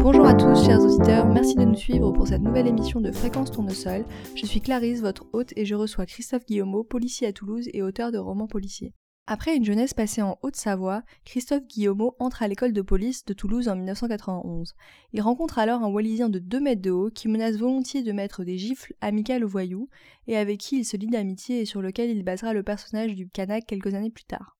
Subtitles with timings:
[0.00, 3.52] Bonjour à tous, chers auditeurs, merci de nous suivre pour cette nouvelle émission de Fréquence
[3.52, 4.04] Tournesol.
[4.34, 8.10] Je suis Clarisse, votre hôte, et je reçois Christophe Guillaumeau, policier à Toulouse et auteur
[8.10, 8.94] de romans policiers.
[9.28, 13.68] Après une jeunesse passée en Haute-Savoie, Christophe Guillaumeau entre à l'école de police de Toulouse
[13.68, 14.74] en 1991.
[15.12, 18.42] Il rencontre alors un Wallisien de 2 mètres de haut qui menace volontiers de mettre
[18.42, 19.88] des gifles amicales aux voyous
[20.26, 23.28] et avec qui il se lie d'amitié et sur lequel il basera le personnage du
[23.28, 24.57] Canac quelques années plus tard.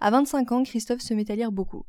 [0.00, 1.84] À 25 ans, Christophe se met à lire beaucoup.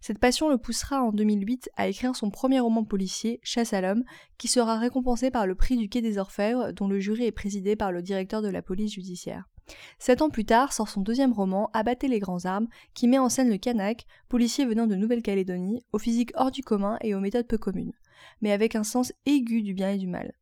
[0.00, 4.04] Cette passion le poussera en 2008 à écrire son premier roman policier, Chasse à l'homme,
[4.38, 7.76] qui sera récompensé par le prix du Quai des Orfèvres, dont le jury est présidé
[7.76, 9.48] par le directeur de la police judiciaire.
[9.98, 13.30] Sept ans plus tard sort son deuxième roman, Abattez les grands armes, qui met en
[13.30, 17.46] scène le Kanak, policier venant de Nouvelle-Calédonie, au physique hors du commun et aux méthodes
[17.46, 17.94] peu communes,
[18.42, 20.34] mais avec un sens aigu du bien et du mal.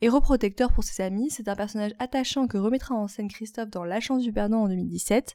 [0.00, 3.82] Héros protecteur pour ses amis, c'est un personnage attachant que remettra en scène Christophe dans
[3.82, 5.34] La chance du perdant en 2017.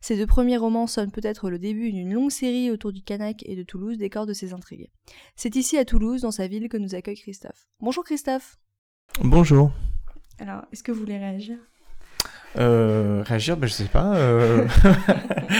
[0.00, 3.56] Ces deux premiers romans sonnent peut-être le début d'une longue série autour du Kanak et
[3.56, 4.88] de Toulouse, décor de ses intrigues.
[5.34, 7.66] C'est ici à Toulouse, dans sa ville, que nous accueille Christophe.
[7.80, 8.56] Bonjour Christophe
[9.20, 9.72] Bonjour.
[10.38, 11.58] Alors, est-ce que vous voulez réagir?
[12.56, 14.14] Euh, réagir, ben, je sais pas.
[14.16, 14.66] Euh...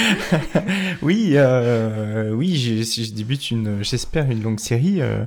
[1.03, 5.25] oui, euh, oui, je, débute une, j'espère une longue série euh,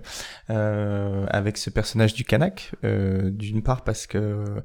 [0.49, 2.71] euh, avec ce personnage du Kanak.
[2.83, 4.63] D'une part parce que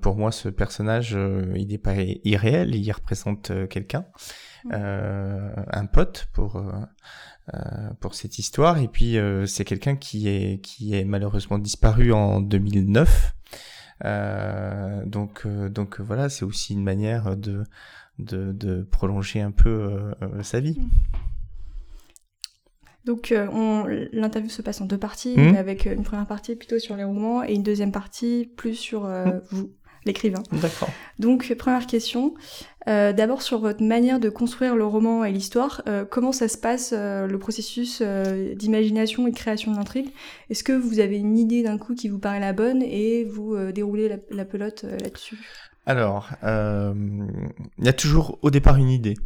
[0.00, 1.16] pour moi, ce personnage,
[1.54, 4.06] il n'est pas irréel, il représente quelqu'un,
[4.64, 4.72] mmh.
[4.72, 6.62] un pote pour.
[8.00, 13.06] pour cette histoire et puis c'est quelqu'un qui est qui est malheureusement disparu en 2009
[13.08, 17.64] euh, donc, euh, donc voilà, c'est aussi une manière de,
[18.18, 20.78] de, de prolonger un peu euh, sa vie.
[23.04, 23.32] Donc
[24.12, 25.56] l'interview se passe en deux parties, mmh.
[25.56, 29.40] avec une première partie plutôt sur les romans et une deuxième partie plus sur mmh.
[29.50, 29.70] vous
[30.06, 30.42] l'écrivain.
[30.52, 30.88] D'accord.
[31.18, 32.34] Donc, première question.
[32.88, 36.56] Euh, d'abord, sur votre manière de construire le roman et l'histoire, euh, comment ça se
[36.56, 40.08] passe, euh, le processus d'imagination et de création de l'intrigue
[40.50, 43.56] Est-ce que vous avez une idée d'un coup qui vous paraît la bonne et vous
[43.72, 45.38] déroulez la, pelote là-dessus?
[45.84, 49.16] Alors, il y a toujours au départ une idée.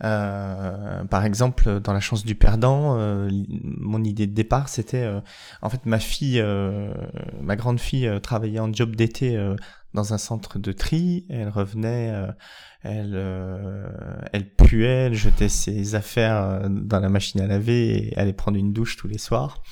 [0.00, 2.96] par exemple, dans La chance du perdant,
[3.52, 5.08] mon idée de départ, c'était,
[5.62, 6.42] en fait, ma fille,
[7.42, 9.36] ma grande fille travaillait en job d'été
[9.98, 11.26] dans un centre de tri.
[11.28, 12.30] Elle revenait, euh,
[12.82, 13.88] elle, euh,
[14.32, 18.56] elle puait, elle jetait ses affaires euh, dans la machine à laver et allait prendre
[18.56, 19.62] une douche tous les soirs.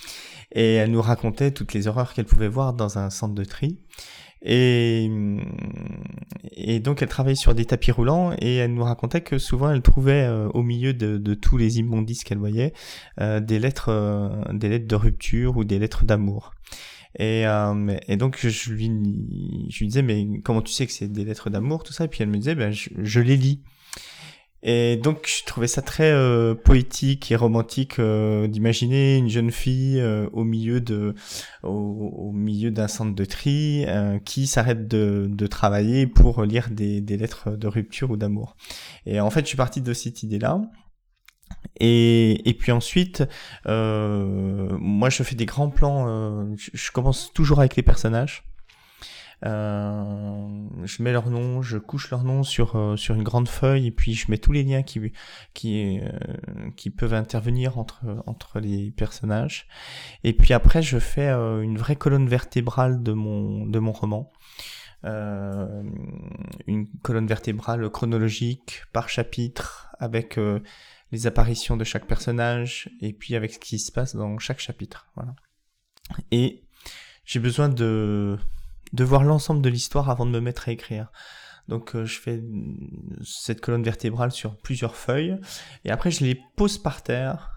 [0.52, 3.78] Et elle nous racontait toutes les horreurs qu'elle pouvait voir dans un centre de tri.
[4.42, 5.08] Et,
[6.52, 9.82] et donc elle travaillait sur des tapis roulants et elle nous racontait que souvent elle
[9.82, 12.72] trouvait au milieu de, de, tous les immondices qu'elle voyait
[13.18, 16.52] des lettres, des lettres de rupture ou des lettres d'amour.
[17.18, 18.90] Et, euh, et donc je lui,
[19.70, 22.04] je lui disais mais comment tu sais que c'est des lettres d'amour tout ça?
[22.04, 23.62] Et puis elle me disait ben je, les lis.
[24.62, 30.00] Et donc je trouvais ça très euh, poétique et romantique euh, d'imaginer une jeune fille
[30.00, 31.14] euh, au milieu de
[31.62, 36.68] au, au milieu d'un centre de tri euh, qui s'arrête de, de travailler pour lire
[36.70, 38.56] des, des lettres de rupture ou d'amour.
[39.06, 40.60] Et en fait je suis parti de cette idée là.
[41.80, 43.24] Et, et puis ensuite,
[43.66, 46.06] euh, moi je fais des grands plans.
[46.08, 48.44] Euh, je, commence toujours avec les personnages.
[49.44, 53.88] Euh, je mets leur nom, je couche leur nom sur euh, sur une grande feuille
[53.88, 55.12] et puis je mets tous les liens qui
[55.52, 59.68] qui euh, qui peuvent intervenir entre entre les personnages.
[60.24, 64.30] Et puis après, je fais une vraie colonne vertébrale de mon de mon roman.
[65.04, 70.38] une colonne vertébrale chronologique par chapitre avec
[71.12, 75.06] les apparitions de chaque personnage et puis avec ce qui se passe dans chaque chapitre.
[75.14, 75.34] Voilà.
[76.30, 76.64] Et
[77.24, 78.38] j'ai besoin de,
[78.92, 81.10] de voir l'ensemble de l'histoire avant de me mettre à écrire.
[81.68, 82.42] Donc euh, je fais
[83.24, 85.36] cette colonne vertébrale sur plusieurs feuilles
[85.84, 87.52] et après je les pose par terre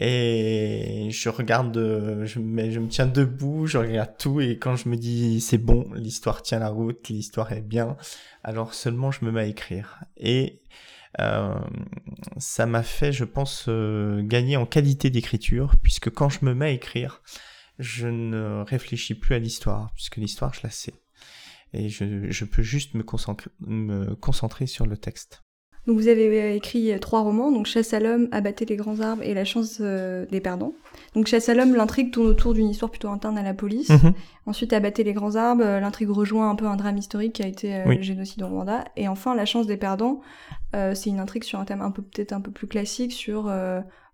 [0.00, 1.76] et je regarde,
[2.24, 5.58] je me, je me tiens debout, je regarde tout et quand je me dis c'est
[5.58, 7.96] bon, l'histoire tient la route, l'histoire est bien,
[8.42, 10.04] alors seulement je me mets à écrire.
[10.16, 10.66] Et euh,
[11.18, 16.66] ça m'a fait, je pense, euh, gagner en qualité d'écriture, puisque quand je me mets
[16.66, 17.22] à écrire,
[17.78, 20.94] je ne réfléchis plus à l'histoire, puisque l'histoire, je la sais.
[21.74, 25.42] Et je, je peux juste me concentrer, me concentrer sur le texte.
[25.86, 29.22] Donc vous avez euh, écrit trois romans, donc Chasse à l'homme, Abattez les grands arbres
[29.22, 30.74] et La chance des perdants.
[31.14, 33.90] Donc Chasse à l'homme, l'intrigue tourne autour d'une histoire plutôt interne à la police.
[33.90, 34.12] Mhm.
[34.46, 37.84] Ensuite Abattez les grands arbres, l'intrigue rejoint un peu un drame historique qui a été
[37.84, 38.84] le génocide au Rwanda.
[38.96, 40.20] Et enfin La chance des perdants,
[40.74, 43.50] euh, c'est une intrigue sur un thème un peu peut-être un peu plus classique sur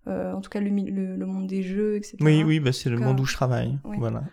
[0.09, 2.17] euh, en tout cas le, le, monde des jeux, etc.
[2.21, 3.77] Oui, oui, bah, c'est le monde où je travaille.
[3.97, 4.23] Voilà.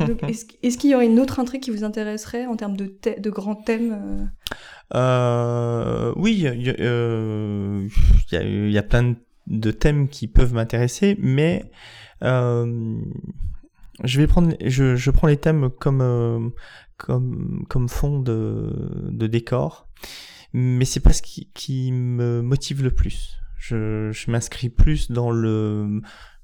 [0.28, 3.54] est-ce, qu'il y aurait une autre intrigue qui vous intéresserait en termes de, de grands
[3.54, 4.30] thèmes
[4.94, 6.62] Oui, il
[8.72, 9.14] y, a, plein
[9.46, 11.70] de, thèmes qui peuvent m'intéresser, mais
[12.22, 13.00] je
[14.20, 16.52] vais prendre, je, je prends les thèmes comme
[16.96, 19.88] comme comme fond de, de décor,
[20.52, 23.41] mais c'est pas ce qui, qui me motive le plus.
[23.62, 26.02] Je, je m'inscris plus dans le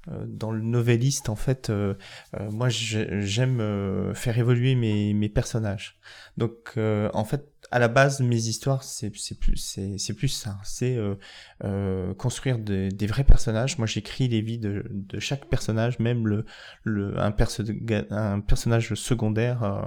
[0.09, 1.95] euh, dans le novelliste en fait euh,
[2.39, 5.99] euh, moi j'aime faire évoluer mes, mes personnages
[6.37, 10.57] donc en fait à la base, mes histoires, c'est plus, c'est plus ça.
[10.63, 11.15] C'est euh,
[11.63, 13.77] euh, construire des, des, vrais personnages.
[13.77, 16.45] Moi, j'écris les vies de, de, chaque personnage, même le,
[16.83, 17.63] le un, perso
[18.09, 19.63] un personnage secondaire.
[19.63, 19.81] Euh,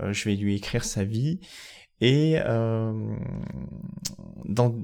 [0.00, 1.40] euh, je vais lui écrire sa vie.
[2.00, 2.92] Et euh,
[4.44, 4.74] dans,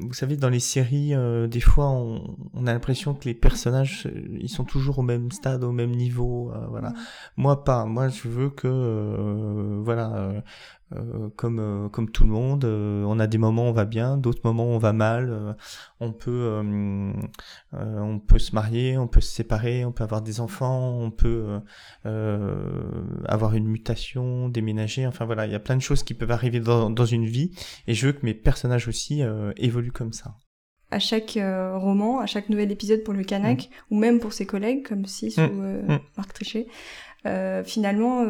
[0.00, 4.08] vous savez, dans les séries, euh, des fois, on, on a l'impression que les personnages,
[4.40, 6.52] ils sont toujours au même stade, au même niveau.
[6.70, 6.92] voilà.
[7.36, 7.84] Moi, pas.
[7.84, 10.42] Moi, je veux que, voilà,
[10.96, 12.64] euh, comme euh, comme tout le monde.
[12.64, 15.56] Euh, on a des moments où on va bien, d'autres moments où on va mal.
[16.00, 16.62] on peut
[17.72, 21.60] on peut se marier, on peut se séparer, on peut avoir des enfants, on peut
[22.04, 25.06] avoir une mutation, déménager.
[25.06, 27.52] Enfin voilà, il y a plein de choses qui peuvent arriver dans, dans une vie,
[27.86, 29.22] et je veux que mes personnages aussi
[29.56, 30.36] évoluent comme ça
[30.90, 33.94] à chaque roman, à chaque nouvel épisode pour le Canac, mm.
[33.94, 35.40] ou même pour ses collègues, comme si mm.
[35.40, 36.00] ou mm.
[36.16, 36.66] Marc Trichet.
[37.64, 38.26] finalement,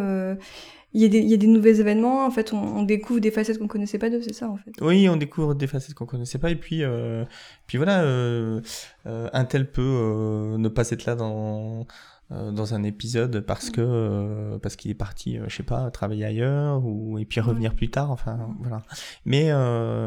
[0.94, 3.30] il y, a des, il y a des nouveaux événements, en fait, on, découvre des
[3.30, 4.72] facettes qu'on connaissait pas d'eux, c'est ça, en fait.
[4.80, 7.24] Oui, on découvre des facettes qu'on connaissait pas, et puis, euh,
[7.66, 8.60] puis voilà, euh,
[9.06, 11.86] euh, un tel peut euh, ne pas être là dans
[12.30, 17.18] dans un épisode parce que parce qu'il est parti, je sais pas, travailler ailleurs ou
[17.18, 18.10] et puis revenir plus tard.
[18.10, 18.82] Enfin, voilà.
[19.26, 19.52] Mais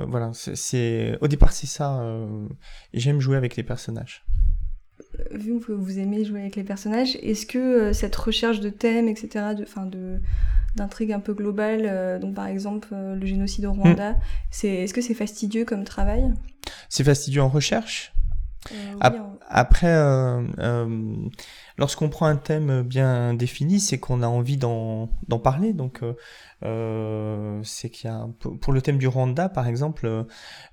[0.07, 2.03] voilà, c'est au départ c'est ça.
[2.93, 4.25] et j'aime jouer avec les personnages
[5.31, 9.55] vu que vous aimez jouer avec les personnages, est-ce que cette recherche de thèmes, etc.,
[9.57, 10.19] de, fin de,
[10.75, 14.19] d'intrigue un peu globale, euh, donc par exemple euh, le génocide au Rwanda, hmm.
[14.51, 16.33] c'est est-ce que c'est fastidieux comme travail?
[16.89, 18.13] C'est fastidieux en recherche?
[18.71, 18.95] Euh,
[19.47, 19.93] après,
[21.77, 25.09] lorsqu'on prend un thème bien défini, c'est qu'on a envie d'en
[25.43, 25.73] parler.
[25.73, 26.01] Donc,
[26.61, 30.25] c'est qu'il y a pour le thème du Rwanda, par exemple,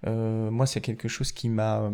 [0.07, 1.91] moi c'est quelque chose qui m'a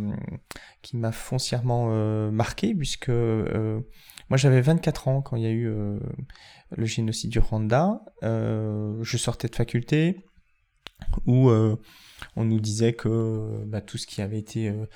[0.83, 1.89] qui m'a foncièrement
[2.31, 5.71] marqué puisque moi j'avais 24 ans quand il y a eu
[6.77, 8.03] le génocide du Rwanda.
[8.23, 10.25] Euh, je sortais de faculté
[11.27, 11.77] où euh,
[12.37, 14.87] on nous disait que bah, tout ce qui avait été euh,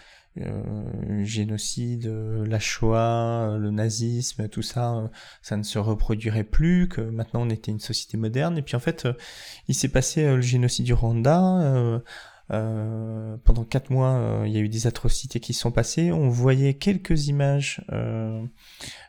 [1.22, 5.10] génocide, la Shoah, le nazisme, tout ça,
[5.42, 8.58] ça ne se reproduirait plus, que maintenant on était une société moderne.
[8.58, 9.08] Et puis en fait,
[9.68, 12.00] il s'est passé le génocide du Rwanda.
[12.50, 16.12] Euh, pendant quatre mois, il y a eu des atrocités qui sont passées.
[16.12, 18.44] On voyait quelques images euh,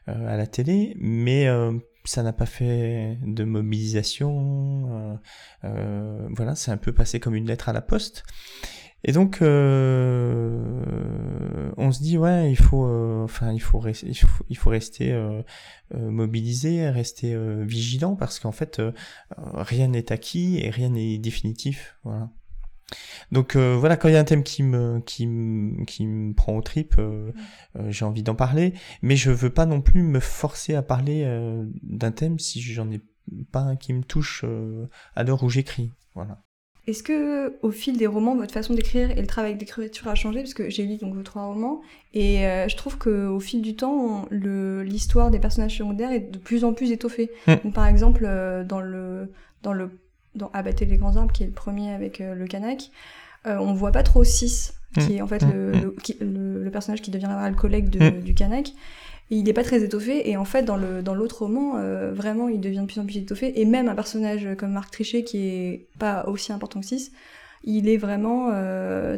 [0.07, 1.47] à la télé, mais
[2.05, 4.89] ça n'a pas fait de mobilisation.
[4.91, 5.15] Euh,
[5.65, 8.23] euh, voilà, c'est un peu passé comme une lettre à la poste.
[9.03, 10.83] Et donc, euh,
[11.77, 12.85] on se dit ouais, il faut,
[13.23, 14.11] enfin, il faut, rester,
[14.49, 15.13] il faut, rester
[15.93, 18.81] mobilisé, rester vigilant parce qu'en fait,
[19.37, 21.97] rien n'est acquis et rien n'est définitif.
[22.03, 22.29] Voilà.
[23.31, 26.33] Donc euh, voilà, quand il y a un thème qui me qui me qui me
[26.33, 27.31] prend au trip, euh,
[27.77, 31.25] euh, j'ai envie d'en parler, mais je veux pas non plus me forcer à parler
[31.81, 33.01] d'un thème si j'en ai
[33.51, 34.45] pas un qui me touche
[35.15, 35.91] à l'heure où j'écris.
[36.15, 36.41] Voilà.
[36.85, 40.41] Est-ce que au fil des romans, votre façon d'écrire et le travail d'écriture a changé?
[40.41, 41.81] Parce que j'ai lu donc vos trois romans
[42.13, 46.65] et je trouve que au fil du temps, l'histoire des personnages secondaires est de plus
[46.65, 47.31] en plus étoffée.
[47.47, 47.71] Hmm.
[47.71, 48.27] par exemple,
[48.67, 49.91] dans le dans le
[50.35, 52.89] dans Abattre les grands arbres, qui est le premier avec euh, le Kanak,
[53.45, 55.11] euh, on voit pas trop 6, qui mm.
[55.11, 55.51] est en fait mm.
[56.21, 58.73] le, le, personnage qui deviendra le collègue du Kanak.
[59.29, 62.59] Il n'est pas très étoffé, et en fait, dans l'autre dans roman, euh, vraiment, il
[62.59, 63.59] devient de plus en plus étoffé.
[63.59, 67.11] Et même un personnage comme Marc Trichet, qui est pas aussi important que 6,
[67.63, 68.51] il est vraiment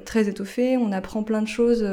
[0.06, 0.78] très étoffé.
[0.78, 1.84] On apprend plein de choses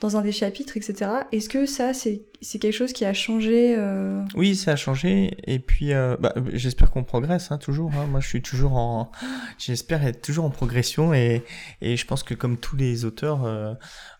[0.00, 1.10] dans un des chapitres, etc.
[1.32, 2.22] Est-ce que ça, c'est
[2.60, 4.22] quelque chose qui a changé euh...
[4.36, 5.36] Oui, ça a changé.
[5.44, 7.90] Et puis, euh, bah, j'espère qu'on progresse hein, toujours.
[7.94, 8.06] Hein.
[8.06, 9.10] Moi, je suis toujours en,
[9.58, 11.12] j'espère être toujours en progression.
[11.14, 11.42] Et,
[11.80, 13.74] et je pense que comme tous les auteurs, euh,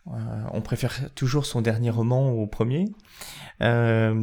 [0.08, 0.10] euh
[0.52, 2.86] on préfère toujours son dernier roman au premier.
[3.62, 4.14] Euh,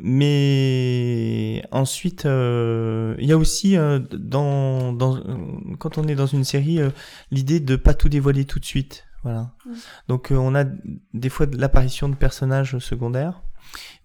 [0.00, 3.76] mais ensuite, il y a aussi
[4.12, 5.20] dans, dans,
[5.80, 6.78] quand on est dans une série
[7.32, 9.06] l'idée de pas tout dévoiler tout de suite.
[9.22, 9.54] Voilà.
[10.08, 10.64] Donc euh, on a
[11.12, 13.42] des fois de l'apparition de personnages secondaires,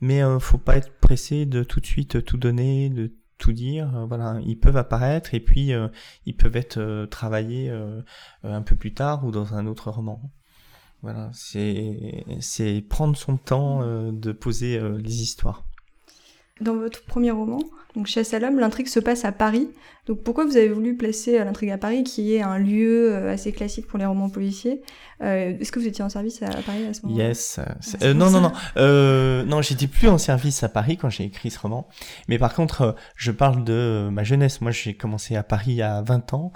[0.02, 3.96] mais euh, faut pas être pressé de tout de suite tout donner, de tout dire.
[3.96, 5.88] Euh, voilà, ils peuvent apparaître et puis euh,
[6.26, 7.72] ils peuvent être travaillés
[8.44, 10.22] un peu plus tard ou dans un autre roman.
[11.02, 13.82] Voilà, c'est prendre son temps
[14.12, 15.64] de poser les histoires.
[16.62, 17.60] Dans votre premier roman,
[17.96, 19.70] donc Chasse à l'homme, l'intrigue se passe à Paris.
[20.06, 23.34] Donc pourquoi vous avez voulu placer euh, l'intrigue à Paris, qui est un lieu euh,
[23.34, 24.82] assez classique pour les romans policiers?
[25.22, 27.28] Euh, Est-ce que vous étiez en service à Paris à ce moment-là?
[27.30, 27.60] Yes.
[27.60, 29.46] Ah, non, non, non, non.
[29.46, 31.88] non, j'étais plus en service à Paris quand j'ai écrit ce roman.
[32.28, 34.62] Mais par contre, je parle de ma jeunesse.
[34.62, 36.54] Moi, j'ai commencé à Paris à 20 ans.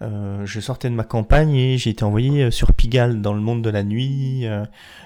[0.00, 3.70] je sortais de ma campagne et j'ai été envoyé sur Pigalle dans le monde de
[3.70, 4.46] la nuit,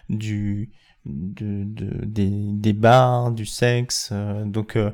[0.09, 0.71] du
[1.05, 4.11] de, de des, des, bars, du sexe.
[4.13, 4.91] Euh, donc euh,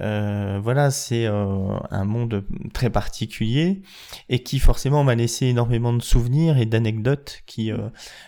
[0.00, 3.82] euh, voilà, c'est un monde très particulier
[4.28, 7.72] et qui forcément m'a laissé énormément de souvenirs et d'anecdotes qui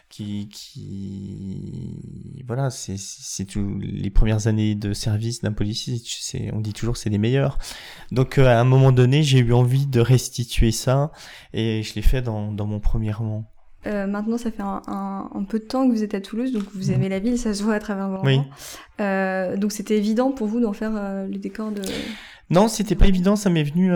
[0.08, 6.60] qui qui voilà, c'est c'est tout les premières années de service d'un policier, c'est on
[6.60, 7.58] dit toujours c'est les meilleures.
[8.10, 11.12] Donc à un moment donné, j'ai eu envie de restituer ça
[11.52, 13.50] et je l'ai fait dans dans mon premier roman.
[13.86, 16.64] Euh, maintenant, ça fait un, un, peu de temps que vous êtes à Toulouse, donc
[16.74, 18.40] vous aimez la ville, ça se voit à travers vos oui.
[19.00, 21.80] Euh, donc c'était évident pour vous d'en faire euh, le décor de...
[22.50, 23.92] Non, c'était pas évident, ça m'est venu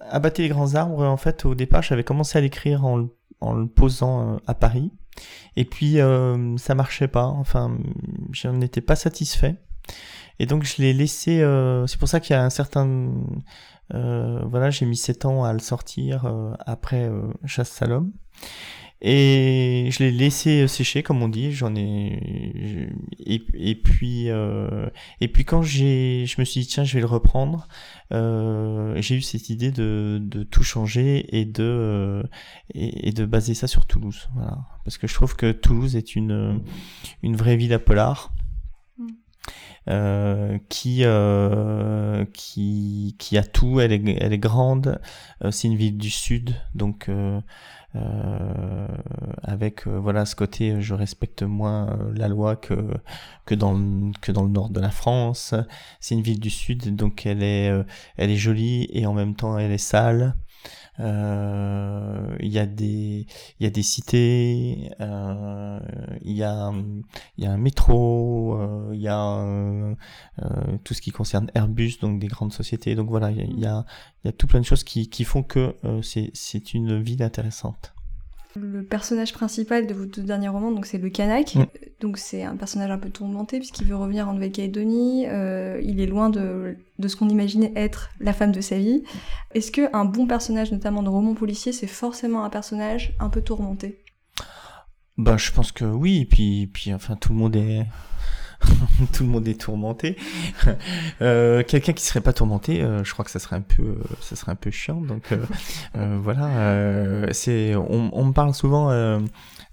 [0.00, 1.04] abattre les grands arbres.
[1.04, 3.06] En fait, au départ, j'avais commencé à l'écrire en,
[3.40, 4.90] en, le posant à Paris.
[5.54, 5.98] Et puis,
[6.56, 7.78] ça marchait pas, enfin,
[8.32, 9.54] j'en étais pas satisfait.
[10.40, 11.38] Et donc, je l'ai laissé...
[11.86, 13.12] c'est pour ça qu'il y a un certain...
[13.92, 16.26] voilà, j'ai mis 7 ans à le sortir
[16.66, 17.08] après
[17.46, 18.10] Chasse Salom.
[19.04, 21.50] Et je l'ai laissé sécher, comme on dit.
[21.50, 22.20] J'en ai
[23.18, 24.88] et, et puis euh,
[25.20, 27.66] et puis quand j'ai, je me suis dit tiens, je vais le reprendre.
[28.12, 32.22] Euh, j'ai eu cette idée de, de tout changer et de euh,
[32.74, 34.28] et, de baser ça sur Toulouse.
[34.34, 36.62] Voilà, parce que je trouve que Toulouse est une
[37.24, 38.32] une vraie ville à polar.
[39.88, 45.00] Euh, qui euh, qui qui a tout elle est elle est grande
[45.42, 47.40] euh, c'est une ville du sud donc euh,
[47.96, 48.86] euh,
[49.42, 52.74] avec euh, voilà ce côté je respecte moins la loi que
[53.44, 55.52] que dans que dans le nord de la France.
[56.00, 57.72] C'est une ville du sud donc elle est
[58.16, 60.36] elle est jolie et en même temps elle est sale.
[60.98, 63.26] Il y a des
[63.60, 66.72] il y a des cités, il y a
[67.38, 68.58] il y a un métro,
[68.92, 69.94] il y a
[70.84, 72.94] tout ce qui concerne Airbus donc des grandes sociétés.
[72.94, 73.84] Donc voilà il y a
[74.24, 77.22] il y a tout plein de choses qui, qui font que euh, c'est une ville
[77.22, 77.92] intéressante.
[78.54, 81.54] Le personnage principal de vos deux derniers romans, donc c'est le Kanak.
[81.54, 81.66] Mm.
[82.00, 85.26] Donc c'est un personnage un peu tourmenté puisqu'il veut revenir en Nouvelle-Calédonie.
[85.28, 89.02] Euh, il est loin de, de ce qu'on imaginait être la femme de sa vie.
[89.54, 93.40] Est-ce que un bon personnage, notamment de roman policier, c'est forcément un personnage un peu
[93.40, 94.02] tourmenté?
[95.18, 96.22] Ben je pense que oui.
[96.22, 97.86] Et puis, puis enfin tout le monde est
[99.12, 100.16] tout le monde est tourmenté.
[101.22, 103.96] euh, Quelqu'un qui serait pas tourmenté, euh, je crois que ça serait un peu, euh,
[104.20, 105.00] ça serait un peu chiant.
[105.00, 105.34] Donc
[105.94, 108.88] voilà, c'est, on, on, me parle souvent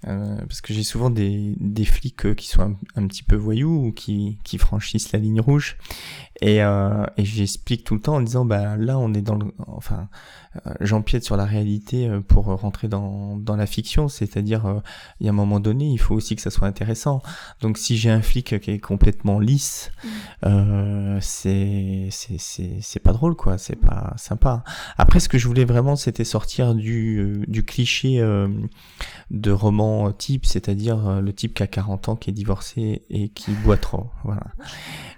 [0.02, 4.38] parce que j'ai souvent des, des flics qui sont un, petit peu voyous ou qui,
[4.44, 5.76] qui franchissent la ligne rouge
[6.40, 10.08] et, et j'explique tout le temps en disant bah là on est dans le enfin
[10.80, 14.82] j'empiète sur la réalité pour rentrer dans, dans la fiction c'est-à-dire
[15.20, 17.22] il y a un moment donné il faut aussi que ça soit intéressant
[17.60, 21.18] donc si j'ai un flic qui est complètement lisse mmh.
[21.20, 24.64] c'est c'est pas drôle quoi c'est pas sympa
[24.98, 28.20] après ce que je voulais vraiment c'était sortir du du cliché
[29.30, 33.52] de roman type c'est-à-dire le type qui a 40 ans qui est divorcé et qui
[33.52, 34.44] boit trop voilà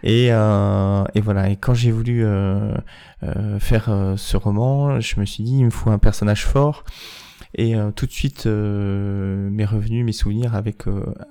[0.02, 1.48] et, euh, et voilà.
[1.50, 2.74] Et quand j'ai voulu euh,
[3.22, 6.84] euh, faire ce roman, je me suis dit il me faut un personnage fort.
[7.54, 10.84] Et tout de suite, m'est revenu mes souvenirs avec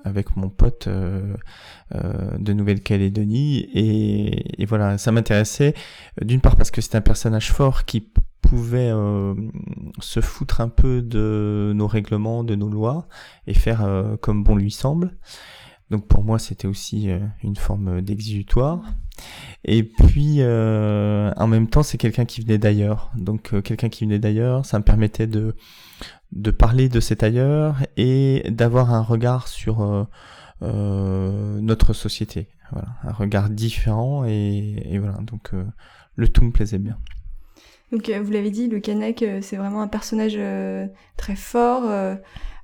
[0.04, 5.74] avec mon pote de Nouvelle-Calédonie et, et, voilà, ça m'intéressait
[6.20, 8.08] d'une part parce que c'est un personnage fort qui
[8.40, 8.92] pouvait
[10.00, 13.08] se foutre un peu de nos règlements, de nos lois
[13.46, 15.16] et faire comme bon lui semble.
[15.92, 18.80] Donc pour moi, c'était aussi euh, une forme d'exutoire.
[19.62, 23.12] Et puis, euh, en même temps, c'est quelqu'un qui venait d'ailleurs.
[23.14, 25.54] Donc, euh, quelqu'un qui venait d'ailleurs, ça me permettait de,
[26.32, 30.08] de parler de cet ailleurs et d'avoir un regard sur
[30.62, 32.48] notre société.
[32.70, 35.18] Voilà, un regard différent et voilà.
[35.18, 35.50] Donc,
[36.16, 36.96] le tout me plaisait bien.
[37.92, 40.38] Donc, vous l'avez dit, le Kanek, c'est vraiment un personnage
[41.16, 41.84] très fort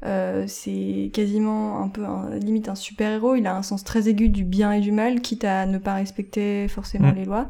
[0.04, 2.04] euh, c'est quasiment un peu
[2.38, 3.34] limite un super-héros.
[3.34, 5.94] Il a un sens très aigu du bien et du mal, quitte à ne pas
[5.94, 7.16] respecter forcément mm.
[7.16, 7.48] les lois.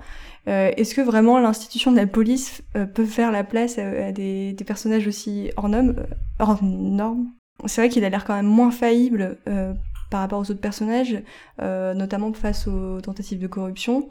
[0.49, 4.55] Euh, Est-ce que vraiment l'institution de la police euh, peut faire la place à, des,
[4.55, 6.05] des, personnages aussi hors, normes, euh,
[6.39, 7.29] hors normes?
[7.67, 9.37] C'est vrai qu'il a l'air quand même moins faillible
[10.11, 11.21] par rapport aux autres personnages,
[11.61, 14.07] notamment face aux tentatives de corruption.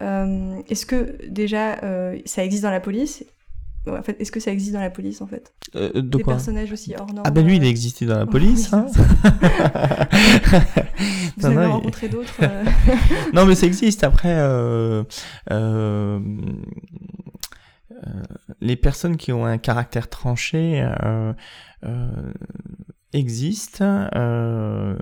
[0.00, 1.80] Est-ce que déjà
[2.24, 3.24] ça existe dans la police?
[3.86, 5.52] En fait, est-ce que ça existe dans la police en fait?
[5.76, 6.32] Euh, de Des quoi?
[6.34, 7.20] personnages aussi hors normes.
[7.26, 8.72] Ah ben lui, il a euh, existé dans la police.
[8.72, 8.86] hein.
[11.36, 12.64] Vous Non, avez non, il- rencontré d'autres euh,
[13.34, 14.02] non, mais ça existe.
[14.04, 15.04] Après, euh,
[15.50, 16.18] euh,
[17.92, 18.22] euh,
[18.60, 21.32] les personnes qui ont un caractère tranché euh,
[21.84, 22.08] euh,
[23.14, 24.96] existent, euh,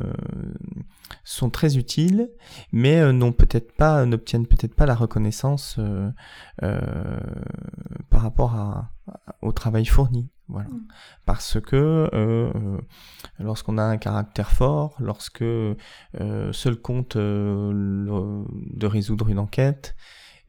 [1.24, 2.30] sont très utiles,
[2.72, 6.10] mais euh, n'ont peut-être pas, n'obtiennent peut-être pas la reconnaissance euh,
[6.62, 6.80] euh,
[8.10, 8.92] par rapport à,
[9.40, 10.28] au travail fourni.
[10.48, 10.68] Voilà.
[10.68, 10.82] Mm.
[11.26, 12.78] Parce que euh,
[13.38, 15.74] lorsqu'on a un caractère fort, lorsque euh,
[16.52, 18.44] seul compte euh, le-
[18.76, 19.94] de résoudre une enquête,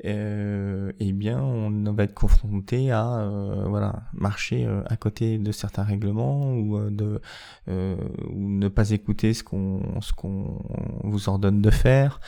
[0.01, 5.83] eh bien, on va être confronté à euh, voilà marcher euh, à côté de certains
[5.83, 7.21] règlements ou euh, de
[7.69, 7.95] euh,
[8.29, 10.61] ou ne pas écouter ce qu'on ce qu'on
[11.03, 12.19] vous ordonne de faire.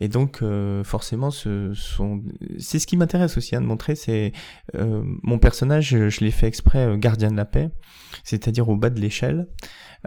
[0.00, 2.22] Et donc, euh, forcément, ce sont
[2.58, 3.94] c'est ce qui m'intéresse aussi à de montrer.
[3.94, 4.32] C'est
[4.74, 7.70] euh, mon personnage, je, l'ai fait exprès euh, gardien de la paix,
[8.24, 9.46] c'est-à-dire au bas de l'échelle,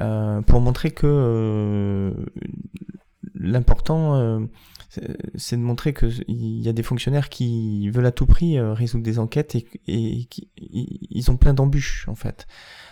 [0.01, 2.11] euh, pour montrer que euh,
[3.33, 4.39] l'important, euh,
[4.89, 8.73] c'est- de montrer que il y a des fonctionnaires qui veulent à tout prix euh,
[8.73, 12.47] résoudre des enquêtes et, et qui ils ont plein d'embûches en fait.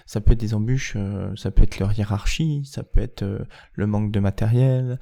[0.08, 3.40] Ça peut être des embûches, euh, ça peut être leur hiérarchie, ça peut être euh,
[3.74, 5.00] le manque de matériel,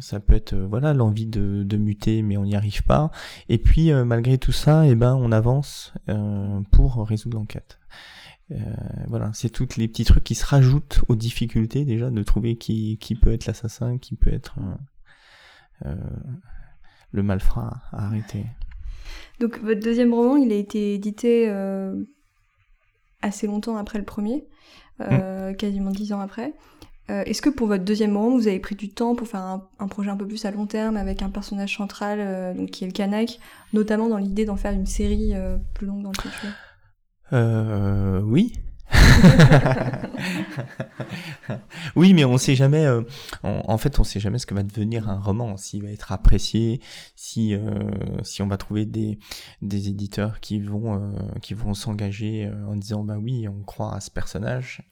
[0.00, 3.10] ça peut être voilà l'envie de, de muter mais on n'y arrive pas.
[3.48, 5.92] Et puis malgré tout ça, eh ben on avance
[6.72, 7.78] pour résoudre l'enquête.
[8.50, 8.56] Euh,
[9.08, 12.96] voilà, c'est tous les petits trucs qui se rajoutent aux difficultés déjà de trouver qui,
[12.96, 14.74] qui peut être l'assassin, qui peut être euh,
[15.82, 18.44] le malfrat à arrêter.
[19.40, 21.94] Donc votre deuxième roman, il a été édité euh,
[23.22, 24.46] assez longtemps après le premier,
[25.00, 26.54] euh, quasiment dix ans après.
[27.10, 29.66] Euh, Est-ce que pour votre deuxième roman, vous avez pris du temps pour faire un,
[29.78, 32.84] un projet un peu plus à long terme avec un personnage central, euh, donc qui
[32.84, 33.38] est le Kanak,
[33.72, 36.50] notamment dans l'idée d'en faire une série euh, plus longue dans le futur?
[37.32, 38.52] Euh, oui.
[41.96, 42.84] oui, mais on sait jamais.
[42.86, 43.02] euh,
[43.42, 46.80] en, fait, on sait jamais ce que va devenir un roman, s'il va être apprécié,
[47.16, 47.90] si euh,
[48.22, 49.18] si on va trouver des
[49.62, 51.10] des éditeurs qui vont euh,
[51.42, 54.82] qui vont s'engager en disant bah oui, on croit à ce personnage.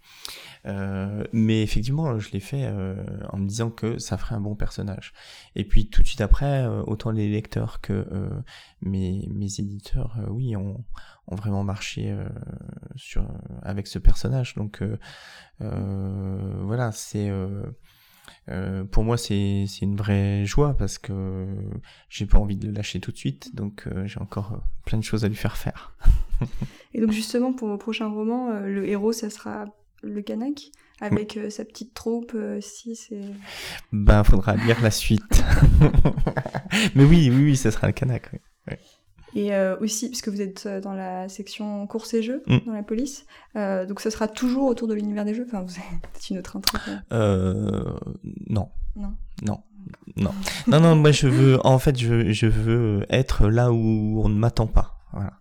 [1.33, 2.68] Mais effectivement, je l'ai fait
[3.30, 5.12] en me disant que ça ferait un bon personnage.
[5.54, 8.04] Et puis tout de suite après, autant les lecteurs que
[8.82, 10.84] mes mes éditeurs, oui, ont
[11.28, 12.28] ont vraiment marché euh,
[12.95, 13.26] sur
[13.62, 14.54] avec ce personnage.
[14.54, 14.99] Donc euh,
[15.60, 17.30] euh, voilà, c'est
[18.93, 21.47] pour moi c'est une vraie joie parce que
[22.08, 23.54] j'ai pas envie de le lâcher tout de suite.
[23.54, 25.97] Donc j'ai encore plein de choses à lui faire faire.
[26.97, 29.67] Et donc justement, pour vos prochains romans, euh, le héros, ça sera
[30.02, 33.21] le Kanak, avec euh, sa petite troupe, euh, si c'est...
[33.93, 35.45] Ben faudra lire la suite.
[36.95, 38.30] Mais oui, oui, oui, ça sera le Kanak.
[38.69, 38.76] oui.
[39.34, 42.58] Et euh, aussi, puisque vous êtes euh, dans la section courses et jeux, Mm.
[42.67, 45.45] dans la police, euh, donc ça sera toujours autour de l'univers des jeux?
[45.47, 46.80] Enfin, vous avez peut-être une autre intrigue.
[47.12, 47.95] euh, Euh,
[48.49, 48.71] non.
[48.97, 49.15] Non?
[49.45, 49.62] Non.
[50.17, 50.32] Non.
[50.67, 54.39] Non, non, moi je veux, en fait, je, je veux être là où on ne
[54.39, 54.95] m'attend pas.
[55.12, 55.32] Voilà.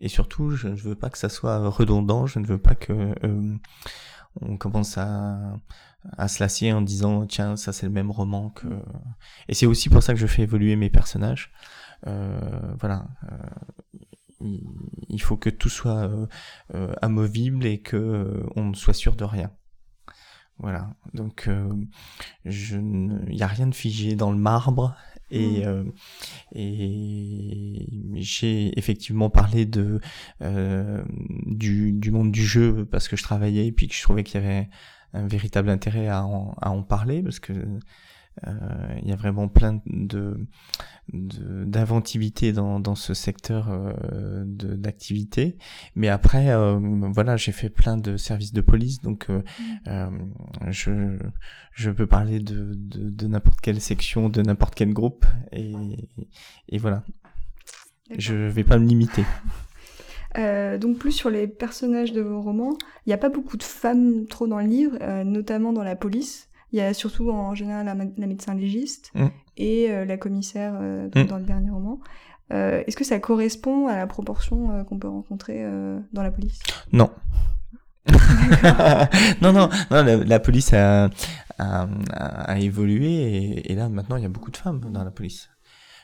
[0.00, 2.92] Et surtout, je ne veux pas que ça soit redondant, je ne veux pas que
[3.24, 3.54] euh,
[4.40, 5.38] on commence à,
[6.18, 8.66] à se lasser en disant tiens, ça c'est le même roman que.
[9.48, 11.50] Et c'est aussi pour ça que je fais évoluer mes personnages.
[12.06, 13.08] Euh, voilà.
[13.32, 13.36] Euh,
[15.08, 16.26] il, faut que tout soit euh,
[16.74, 19.50] euh, amovible et que euh, on ne soit sûr de rien.
[20.58, 20.94] Voilà.
[21.14, 21.68] Donc, euh,
[22.44, 24.94] je il n'y a rien de figé dans le marbre.
[25.32, 25.68] Et, Mm.
[25.68, 25.84] euh,
[26.54, 30.00] et j'ai effectivement parlé de
[30.42, 31.02] euh,
[31.46, 34.40] du, du monde du jeu parce que je travaillais et puis que je trouvais qu'il
[34.40, 34.68] y avait
[35.14, 37.52] un véritable intérêt à en, à en parler parce que
[38.44, 40.36] il y a vraiment plein de
[41.12, 45.56] d'inventivité dans, dans ce secteur euh, d'activité.
[45.94, 46.78] Mais après, euh,
[47.12, 49.42] voilà, j'ai fait plein de services de police, donc euh,
[49.86, 50.10] euh,
[50.68, 51.16] je,
[51.72, 56.08] je peux parler de, de, de n'importe quelle section, de n'importe quel groupe, et,
[56.68, 57.04] et voilà.
[58.16, 59.24] Je vais pas me limiter.
[60.38, 63.62] Euh, donc plus sur les personnages de vos romans, il n'y a pas beaucoup de
[63.62, 66.45] femmes trop dans le livre, euh, notamment dans la police.
[66.72, 69.26] Il y a surtout en général la, médecin légiste Mm.
[69.56, 71.24] et euh, la commissaire euh, Mm.
[71.24, 72.00] dans le dernier roman.
[72.52, 75.64] Euh, Est-ce que ça correspond à la proportion qu'on peut rencontrer
[76.12, 76.60] dans la police?
[76.92, 77.10] Non.
[79.42, 81.06] non, non, non, la, la police a,
[81.58, 85.02] a, a- a évolué et, et là maintenant il y a beaucoup de femmes dans
[85.04, 85.48] la police.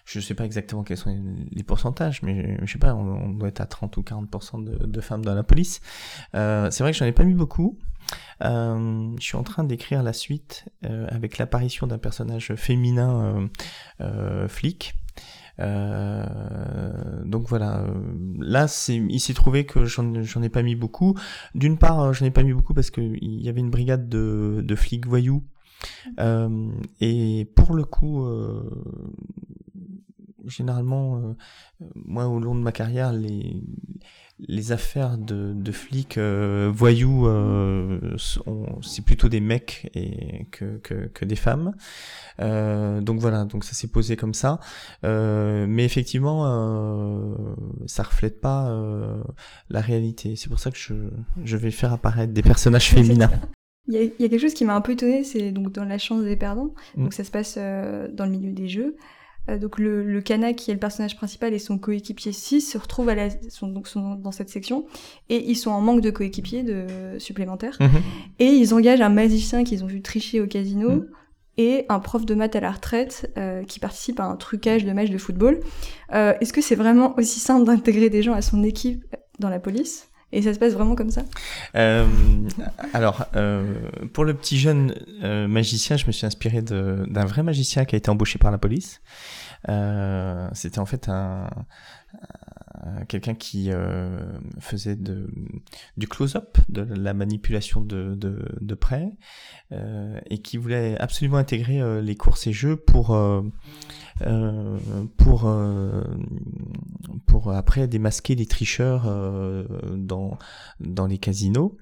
[0.05, 1.17] Je sais pas exactement quels sont
[1.51, 4.87] les, pourcentages, mais je sais pas, on, on doit être à 30 ou 40% de,
[4.87, 5.81] de femmes dans la police.
[6.35, 7.79] Euh, c'est vrai que j'en ai pas mis beaucoup.
[8.43, 13.49] Euh, je suis en train d'écrire la suite euh, avec l'apparition d'un personnage féminin euh,
[14.01, 14.95] euh, flic.
[15.59, 17.87] donc voilà.
[18.41, 21.17] Là, c'est, il s'est trouvé que j'en, j'en ai pas mis beaucoup.
[21.55, 24.75] D'une part, j'en ai pas mis beaucoup parce qu'il y avait une brigade de, de
[24.75, 25.45] flics voyous.
[27.01, 28.27] et pour le coup,
[30.46, 31.37] généralement,
[31.94, 33.62] moi, au long de ma carrière, les
[34.48, 38.16] les affaires de, de flics euh, voyous, euh,
[38.83, 41.74] c'est plutôt des mecs et que, que, que des femmes.
[42.40, 44.59] Euh, donc voilà, donc ça s'est posé comme ça.
[45.05, 47.35] Euh, mais effectivement, euh,
[47.87, 48.74] ça reflète pas
[49.70, 50.35] la réalité.
[50.37, 50.94] C'est pour ça que je,
[51.44, 53.31] je vais faire apparaître des personnages féminins.
[53.88, 55.72] Il y, a, il y, a, quelque chose qui m'a un peu étonné, c'est donc
[55.72, 56.72] dans la chance des perdants.
[56.96, 57.05] Mm.
[57.05, 58.96] Donc ça se passe dans le milieu des jeux.
[59.48, 62.78] Euh, donc le, le Kana, qui est le personnage principal, et son coéquipier 6 se
[62.78, 64.87] retrouvent à la, sont, donc, sont dans cette section,
[65.28, 67.76] et ils sont en manque de coéquipiers de, supplémentaires.
[67.81, 68.02] Mhm.
[68.38, 71.09] Et ils engagent un magicien qu'ils ont vu tricher au casino, mhm.
[71.59, 74.92] et un prof de maths à la retraite euh, qui participe à un trucage de
[74.92, 75.61] match de football.
[76.14, 79.05] Euh, Est-ce que c'est vraiment aussi simple d'intégrer des gens à son équipe
[79.38, 80.09] dans la police?
[80.33, 81.23] Et ça se passe vraiment comme ça?
[81.77, 82.07] Euh,
[82.92, 83.75] Alors, euh,
[84.12, 87.99] pour le petit jeune euh, magicien, je me suis inspiré d'un vrai magicien qui a
[87.99, 89.01] été embauché par la police.
[90.55, 91.49] C'était en fait un,
[93.09, 94.21] quelqu'un qui euh,
[94.59, 95.29] faisait de,
[95.97, 99.09] du close-up, de la manipulation de, de, de près,
[99.73, 103.16] euh, et qui voulait absolument intégrer les courses et jeux pour
[104.27, 104.79] euh,
[105.16, 106.03] pour euh,
[107.27, 109.64] pour après démasquer les tricheurs euh,
[109.97, 110.38] dans
[110.81, 111.77] dans les casinos.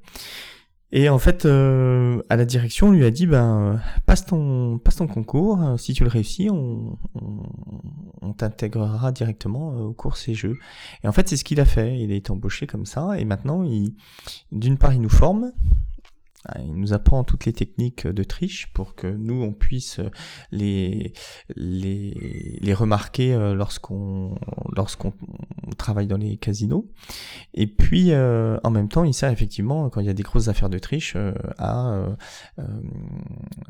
[0.93, 5.07] Et en fait, à la direction, on lui a dit, ben, passe ton, passe ton
[5.07, 5.79] concours.
[5.79, 7.43] Si tu le réussis, on, on,
[8.23, 10.57] on t'intégrera directement aux courses et jeux.
[11.05, 11.99] Et en fait, c'est ce qu'il a fait.
[11.99, 13.19] Il a été embauché comme ça.
[13.19, 13.95] Et maintenant, il,
[14.53, 15.53] d'une part, il nous forme.
[16.47, 20.01] Ah, il nous apprend toutes les techniques de triche pour que nous on puisse
[20.51, 21.13] les
[21.55, 24.37] les, les remarquer euh, lorsqu'on
[24.75, 25.13] lorsqu'on
[25.77, 26.89] travaille dans les casinos.
[27.55, 30.49] Et puis euh, en même temps, il sert effectivement quand il y a des grosses
[30.49, 32.07] affaires de triche euh, à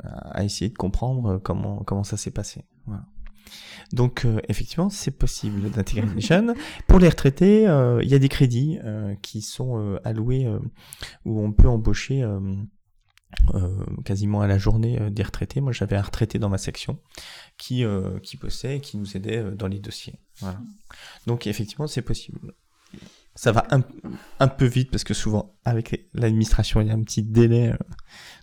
[0.02, 2.64] à essayer de comprendre comment comment ça s'est passé.
[2.86, 3.04] Voilà.
[3.92, 6.54] Donc effectivement, c'est possible d'intégrer les jeunes.
[6.86, 8.78] Pour les retraités, il y a des crédits
[9.22, 10.46] qui sont alloués
[11.24, 12.24] où on peut embaucher
[14.04, 15.60] quasiment à la journée des retraités.
[15.60, 16.98] Moi, j'avais un retraité dans ma section
[17.58, 17.84] qui
[18.22, 20.18] qui bossait et qui nous aidait dans les dossiers.
[20.38, 20.60] Voilà.
[21.26, 22.54] Donc effectivement, c'est possible.
[23.36, 23.82] Ça va un,
[24.40, 27.72] un, peu vite parce que souvent avec l'administration il y a un petit délai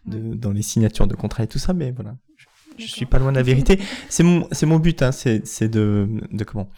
[0.05, 2.15] de, dans les signatures de contrats et tout ça, mais voilà,
[2.77, 3.79] je suis pas loin de la vérité.
[4.09, 6.69] C'est mon, c'est mon but, hein, c'est, de, de comment,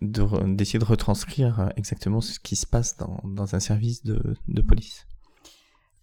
[0.00, 4.36] de, d'essayer de retranscrire euh, exactement ce qui se passe dans, dans un service de,
[4.48, 5.06] de police.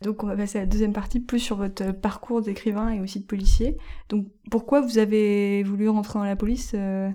[0.02, 3.20] Donc on va passer à la deuxième partie, plus sur votre parcours d'écrivain et aussi
[3.20, 3.78] de policier.
[4.10, 7.10] Donc pourquoi vous avez voulu rentrer dans la police euh,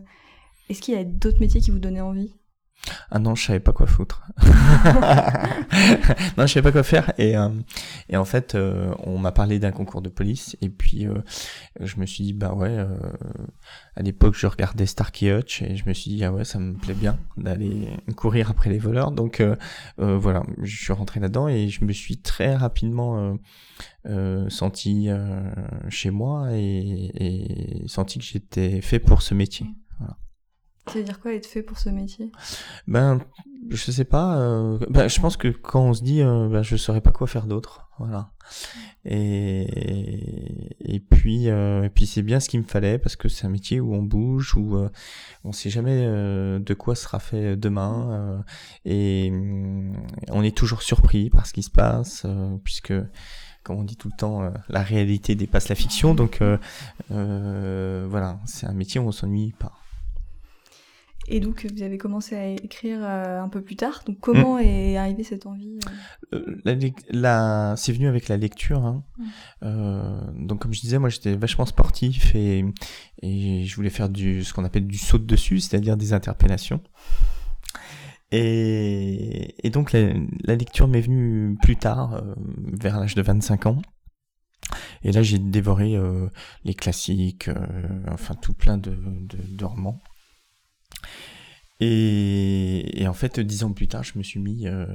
[0.69, 2.35] Est-ce qu'il y a d'autres métiers qui vous donnaient envie?
[3.11, 4.23] Ah non, je savais pas quoi foutre.
[6.37, 7.13] non, je savais pas quoi faire.
[7.19, 7.49] Et, euh,
[8.09, 10.57] et en fait, euh, on m'a parlé d'un concours de police.
[10.61, 11.15] Et puis, euh,
[11.81, 12.77] je me suis dit, bah ouais,
[13.97, 15.63] à l'époque, je regardais Starkey Hutch.
[15.63, 18.79] Et je me suis dit, ah ouais, ça me plaît bien d'aller courir après les
[18.79, 19.11] voleurs.
[19.13, 19.43] Donc,
[19.99, 23.39] voilà, je suis rentré là-dedans et je me suis très rapidement
[24.49, 25.09] senti
[25.89, 29.67] chez moi et, et senti que j'étais fait pour ce métier.
[30.89, 32.31] Ça veut dire quoi être fait pour ce métier?
[32.87, 33.21] Ben,
[33.69, 34.39] je sais pas.
[34.39, 37.27] Euh, ben, je pense que quand on se dit, euh, ben, je saurais pas quoi
[37.27, 38.31] faire d'autre, voilà.
[39.05, 43.47] Et et puis euh, et puis c'est bien ce qu'il me fallait parce que c'est
[43.47, 44.89] un métier où on bouge, où euh,
[45.45, 48.45] on sait jamais euh, de quoi sera fait demain
[48.85, 49.33] et
[50.29, 52.27] on est toujours surpris par ce qui se passe
[52.65, 52.95] puisque
[53.63, 56.15] comme on dit tout le temps, la réalité dépasse la fiction.
[56.15, 56.41] Donc
[57.09, 59.73] voilà, c'est un métier où on s'ennuie pas.
[61.29, 64.03] Et donc, vous avez commencé à écrire euh, un peu plus tard.
[64.07, 64.61] Donc, comment mm.
[64.61, 65.77] est arrivée cette envie
[66.35, 68.85] euh euh, la, C'est venu avec la lecture.
[68.85, 69.05] Hein.
[69.61, 70.47] Mm.
[70.47, 72.65] donc, comme je disais, moi, j'étais vachement sportif et,
[73.23, 76.81] et je voulais faire du, ce qu'on appelle du saut de dessus, c'est-à-dire des interpellations.
[78.31, 80.13] Et, et donc, la,
[80.45, 82.23] la lecture m'est venue plus tard,
[82.57, 83.83] vers l'âge de 25 ans.
[85.03, 85.97] Et là, j'ai dévoré
[86.65, 87.51] les classiques,
[88.09, 90.01] enfin tout plein de, de, de romans.
[91.79, 94.87] Et, et, en fait, dix ans plus tard, je me suis mis, euh,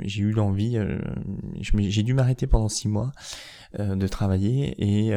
[0.00, 0.98] j'ai eu l'envie, euh,
[1.60, 3.12] j'ai dû m'arrêter pendant six mois
[3.78, 5.10] euh, de travailler et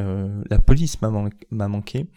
[0.49, 1.11] la police m'a
[1.49, 2.07] m'a manqué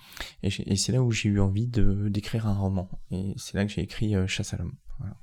[0.43, 3.73] et, et c'est là où j'ai eu envie d'écrire un roman et c'est là que
[3.73, 4.75] j'ai écrit Chasse à l'homme.
[4.99, 5.17] Voilà.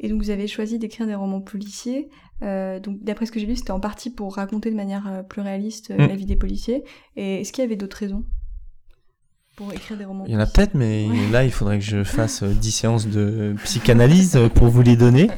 [0.00, 2.08] Et donc vous avez choisi d'écrire des romans policiers.
[2.40, 5.90] donc d'après ce que j'ai lu, c'était en partie pour raconter de manière plus réaliste
[5.90, 5.98] mm.
[5.98, 6.82] la vie des policiers.
[7.14, 8.24] Et est-ce qu'il y avait d'autres raisons?
[9.56, 12.04] Pour écrire des romans Il y en a peut-être, mais là, il faudrait que je
[12.04, 15.30] fasse 10 séances de psychanalyse pour vous les donner.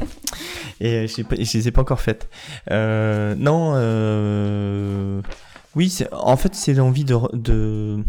[0.81, 2.28] Et je ne les ai pas encore faites.
[2.68, 3.74] non,
[5.76, 8.02] oui, en fait, c'est l'envie de, de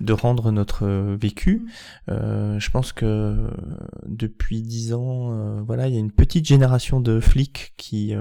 [0.00, 1.66] de rendre notre euh, vécu.
[2.08, 3.50] Euh, je pense que
[4.06, 8.14] depuis dix ans, euh, voilà, il y a une petite génération de flics qui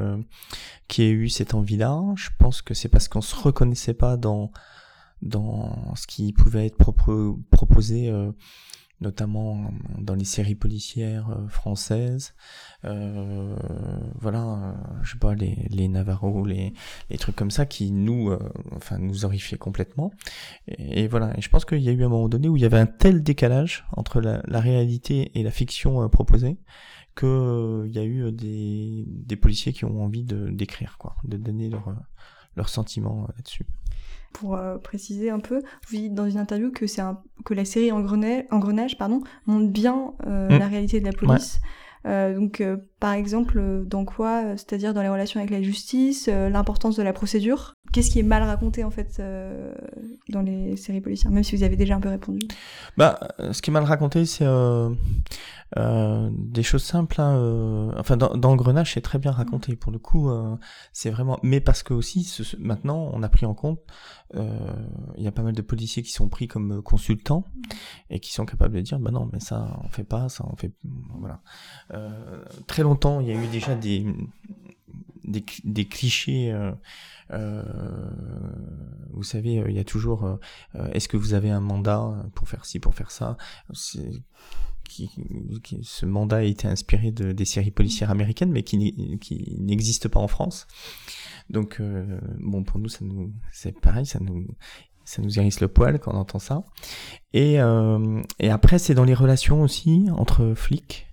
[0.87, 2.01] qui a eu cette envie-là.
[2.15, 4.51] Je pense que c'est parce qu'on se reconnaissait pas dans
[5.21, 8.11] dans ce qui pouvait être proposé
[9.01, 12.33] notamment dans les séries policières euh, françaises.
[12.85, 13.55] Euh,
[14.19, 16.73] voilà, euh, je sais pas, les, les Navarro, les,
[17.19, 18.31] trucs comme ça qui nous,
[18.75, 20.11] enfin, nous horrifiaient complètement.
[20.67, 22.65] Et, voilà, et je pense qu'il y a eu un moment donné où il y
[22.65, 26.57] avait un tel décalage entre la, réalité et la fiction proposée
[27.15, 31.69] que il y a eu des, des policiers qui ont envie d'écrire, quoi, de donner
[31.69, 31.95] leur,
[32.57, 33.65] leurs sentiments là-dessus
[34.33, 37.01] pour euh, préciser un peu, vous dites dans une interview que c'est
[37.43, 40.59] que la série Engrenage, Engrenage pardon, montre bien euh, mm.
[40.59, 41.59] la réalité de la police.
[42.05, 42.63] Euh, donc,
[42.99, 47.73] par exemple, dans quoi C'est-à-dire dans les relations avec la justice, l'importance de la procédure?
[47.97, 49.19] Qu'est-ce qui est mal raconté en fait
[50.29, 52.47] dans les séries policières, même si vous avez déjà un peu répondu
[52.95, 53.19] Bah,
[53.51, 54.45] ce qui est mal raconté, c'est
[55.75, 59.91] euh, des choses simples, hein, euh, enfin dans, dans Grenage c'est très bien raconté pour
[59.91, 60.55] le coup, euh,
[60.93, 63.81] c'est vraiment, mais parce que aussi ce, maintenant on a pris en compte,
[64.33, 67.43] il y a pas mal de policiers qui sont pris comme consultants
[68.09, 70.55] et qui sont capables de dire bah non mais ça on fait pas, ça on
[70.55, 70.71] fait,
[71.19, 71.41] voilà.
[72.67, 74.05] très longtemps il y a eu déjà des
[75.27, 76.51] des, des clichés.
[77.31, 77.63] Euh,
[79.11, 80.39] vous savez, il y a toujours
[80.93, 83.37] est-ce que vous avez un mandat pour faire ci, pour faire ça?
[84.89, 85.09] Qui,
[85.81, 90.27] ce mandat a été inspiré de, des séries policières américaines, mais qui, n'existe pas en
[90.27, 90.65] France.
[91.49, 94.47] Donc, euh, bon, pour nous, ça nous, c'est pareil, ça nous,
[95.05, 96.63] ça nous hérisse le poil quand on entend ça.
[97.33, 101.06] Et, euh, et après, c'est dans les relations aussi entre flics,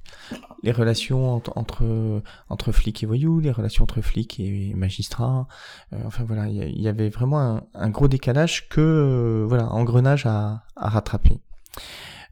[0.65, 5.47] les relations entre, entre, flics et voyous, les relations entre flics et magistrats.
[5.93, 10.89] Euh, enfin voilà, il y, avait vraiment un, gros décalage que voilà, engrenage à, à
[10.89, 11.39] rattraper.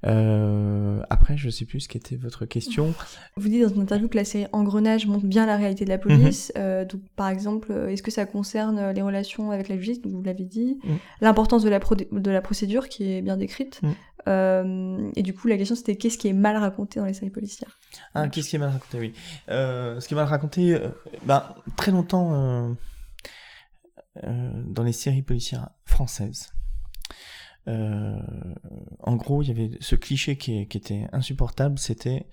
[0.04, 2.94] Euh, après, je sais plus ce qu'était votre question.
[3.36, 5.98] Vous dites dans une interview que la série Engrenage montre bien la réalité de la
[5.98, 6.52] police.
[6.54, 6.62] Mhm.
[6.62, 10.12] euh, donc, par exemple, euh, est-ce que ça concerne les relations avec la justice?
[10.12, 10.78] Vous l'avez dit.
[10.84, 10.98] Mhm.
[11.20, 13.80] L'importance de la, de la procédure qui est bien décrite.
[13.82, 13.94] Mhm.
[14.28, 17.30] Euh, et du coup, la question c'était qu'est-ce qui est mal raconté dans les séries
[17.30, 17.78] policières?
[18.14, 19.14] Ah, qu'est-ce qui est mal raconté Oui.
[19.48, 20.78] Ce qui est mal raconté,
[21.24, 22.76] bah, très longtemps
[24.22, 26.52] dans les séries policières françaises.
[27.68, 28.18] Euh,
[29.00, 32.26] en gros, il y avait ce cliché qui, qui était insupportable, c'était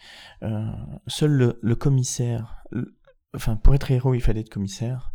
[0.43, 0.71] euh,
[1.07, 2.63] seul le, le commissaire,
[3.35, 5.13] enfin pour être héros, il fallait être commissaire,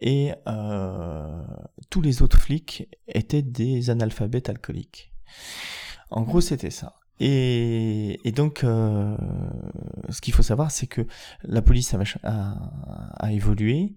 [0.00, 1.42] et euh,
[1.88, 5.12] tous les autres flics étaient des analphabètes alcooliques.
[6.10, 6.96] En gros, c'était ça.
[7.20, 9.16] Et, et, donc, euh,
[10.08, 11.06] ce qu'il faut savoir, c'est que
[11.44, 13.94] la police a, a, a évolué.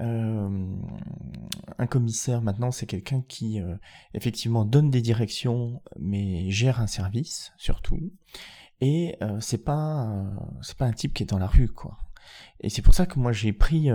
[0.00, 0.76] Euh,
[1.78, 3.76] un commissaire maintenant, c'est quelqu'un qui euh,
[4.14, 8.12] effectivement donne des directions, mais gère un service surtout.
[8.80, 10.24] Et euh, c'est pas euh,
[10.62, 11.98] c'est pas un type qui est dans la rue quoi.
[12.60, 13.90] Et c'est pour ça que moi j'ai pris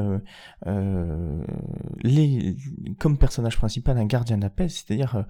[2.04, 2.58] les,
[3.00, 5.26] comme personnage principal un gardien de la paix, c'est-à-dire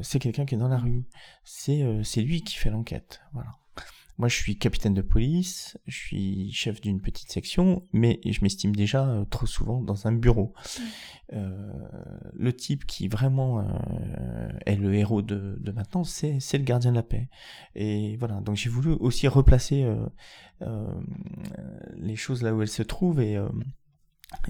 [0.00, 1.04] c'est quelqu'un qui est dans la rue,
[1.44, 3.59] c'est c'est lui qui fait l'enquête, voilà.
[4.20, 8.76] Moi, je suis capitaine de police, je suis chef d'une petite section, mais je m'estime
[8.76, 10.52] déjà euh, trop souvent dans un bureau.
[11.32, 11.72] Euh,
[12.34, 16.96] le type qui vraiment euh, est le héros de, de maintenant, c'est le gardien de
[16.96, 17.30] la paix.
[17.74, 19.90] Et voilà, donc j'ai voulu aussi replacer
[21.96, 23.38] les choses là où elles se trouvent et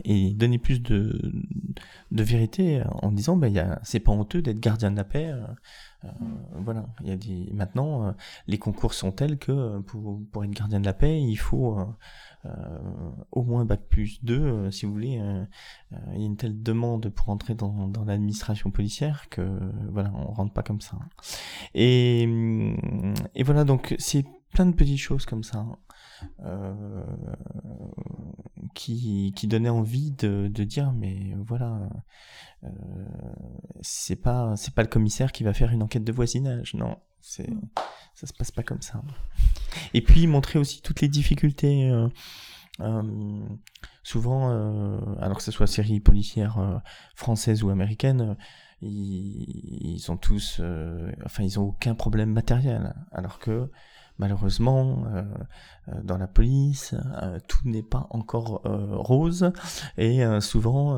[0.05, 1.33] et donner plus de,
[2.11, 5.35] de vérité en disant ben c'est pas honteux d'être gardien de la paix
[6.05, 6.09] euh,
[6.55, 8.13] voilà, il a des maintenant euh,
[8.47, 11.79] les concours sont tels que euh, pour, pour être gardien de la paix, il faut
[13.33, 15.21] au moins bac plus 2 si vous voulez.
[15.91, 19.43] il y a une telle demande pour entrer dans, dans l'administration policière que
[19.91, 20.99] voilà, on rentre pas comme ça.
[21.75, 22.23] Et,
[23.35, 25.67] et voilà, donc c'est plein de petites choses comme ça.
[26.45, 27.05] Euh,
[28.75, 31.91] qui, donnait envie de, dire mais voilà
[32.65, 32.69] euh,
[33.81, 37.51] c'est pas c'est pas le commissaire qui va faire une enquête de voisinage non c'est
[38.15, 39.03] ça se passe pas comme ça.
[39.95, 41.91] Et puis montrer aussi toutes les difficultés
[42.81, 43.43] euh,
[44.03, 44.51] souvent
[45.21, 46.83] alors que ce soit série policière
[47.15, 48.37] française ou américaine
[48.83, 50.61] ils, ils, ont tous
[51.25, 53.71] enfin ils ont aucun problème matériel alors que
[54.21, 55.05] malheureusement,
[56.05, 56.95] dans la police,
[57.49, 59.51] tout n'est pas encore rose
[59.97, 60.95] et souvent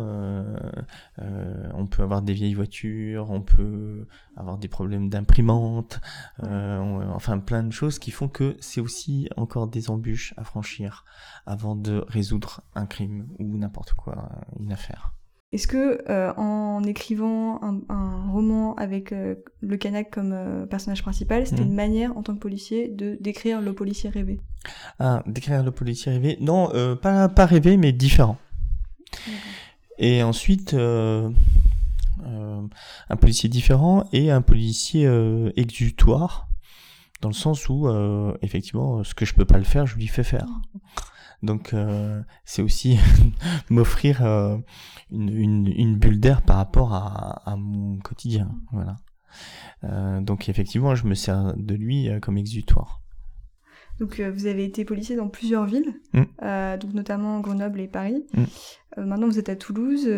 [1.18, 4.06] on peut avoir des vieilles voitures, on peut
[4.37, 6.00] avoir des problèmes d'imprimante,
[6.40, 11.04] enfin plein de choses qui font que c'est aussi encore des embûches à franchir
[11.46, 15.14] avant de résoudre un crime ou n'importe quoi, une affaire.
[15.52, 21.46] Est-ce que euh, en écrivant un, roman avec euh, le Kanak comme euh, personnage principal,
[21.46, 21.66] c'était hmm.
[21.66, 24.40] une manière en tant que policier de décrire le policier rêvé?
[24.98, 26.38] Ah, décrire le policier rêvé?
[26.40, 26.70] Non,
[27.02, 28.38] pas, pas rêvé, mais différent.
[29.98, 31.32] Et ensuite, un
[33.20, 35.06] policier différent et un policier
[35.56, 36.48] exutoire,
[37.20, 37.88] dans le sens où,
[38.40, 40.46] effectivement, ce que je peux pas le faire, je lui fais faire.
[41.42, 42.98] Donc euh, c'est aussi
[43.70, 44.57] m'offrir euh,
[45.11, 48.50] une, une, bulle d'air par rapport à, à, mon quotidien.
[48.72, 48.96] Voilà.
[49.85, 53.00] Euh, donc effectivement, je me sers de lui comme exutoire.
[53.98, 56.78] Donc vous avez été policier dans plusieurs villes, mm.
[56.78, 58.24] donc notamment Grenoble et Paris.
[58.35, 59.05] Mm.
[59.05, 60.09] maintenant vous êtes à Toulouse.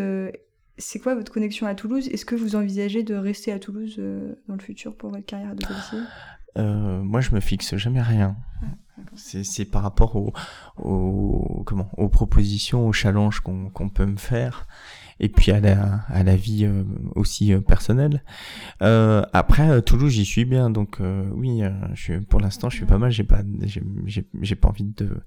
[0.78, 2.08] c'est quoi votre connexion à Toulouse?
[2.08, 4.00] Est-ce que vous envisagez de rester à Toulouse
[4.48, 5.98] dans le futur pour votre carrière de policier?
[6.56, 8.36] Moi, je me fixe jamais rien.
[9.16, 14.66] C'est par rapport aux, comment, aux propositions, aux challenges qu'on peut me faire,
[15.20, 16.82] et puis à la, à la vie euh,
[17.14, 18.22] aussi euh, personnelle.
[18.82, 21.00] Euh, après, Toulouse, j'y suis bien, donc
[21.32, 21.62] oui,
[21.94, 23.10] je, pour l'instant, je suis pas mal.
[23.10, 25.22] J'ai pas, j'ai pas envie de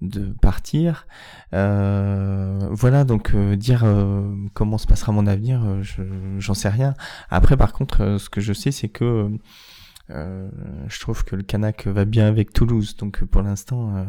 [0.00, 1.06] de partir.
[1.52, 3.84] voilà, donc dire
[4.52, 5.62] comment se passera mon avenir,
[6.38, 6.94] j'en sais rien.
[7.30, 9.30] Après, par contre, ce que je sais, c'est que
[10.10, 10.48] euh,
[10.88, 14.04] je trouve que le Canac va bien avec Toulouse, donc pour l'instant, euh,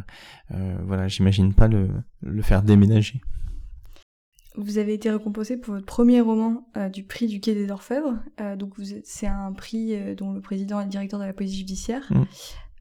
[0.53, 1.89] euh, voilà, j'imagine pas le,
[2.21, 3.21] le, faire déménager.
[4.55, 8.19] Vous avez été récompensé pour votre premier roman du prix du Quai des Orfèvres.
[8.55, 12.03] donc c'est un prix dont le président est le directeur de la police judiciaire.
[12.11, 12.25] Mm.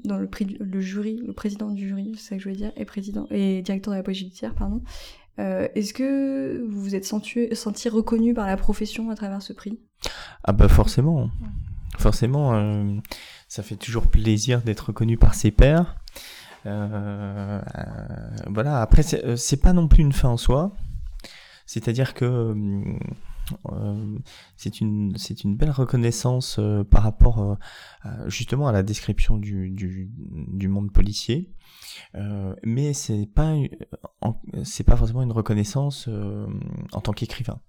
[0.04, 2.72] Dans le prix, le jury, le président du jury, c'est ça que je veux dire,
[2.76, 4.82] et président et directeur de la police judiciaire, pardon.
[5.38, 9.80] Est-ce que vous vous êtes senti, senti reconnu par la profession à travers ce prix?
[10.44, 11.30] Ah bah forcément
[11.98, 12.96] forcément, euh,
[13.48, 15.96] ça fait toujours plaisir d'être reconnu par ses pairs.
[16.66, 18.80] Euh, euh, voilà.
[18.80, 20.74] Après, c'est pas non plus une fin en soi.
[21.66, 22.54] C'est-à-dire que
[24.56, 27.58] c'est une belle reconnaissance par rapport
[28.26, 31.50] justement à la description du monde policier
[32.62, 33.54] mais c'est pas
[34.64, 36.08] c'est pas forcément une reconnaissance
[36.92, 37.60] en tant qu'écrivain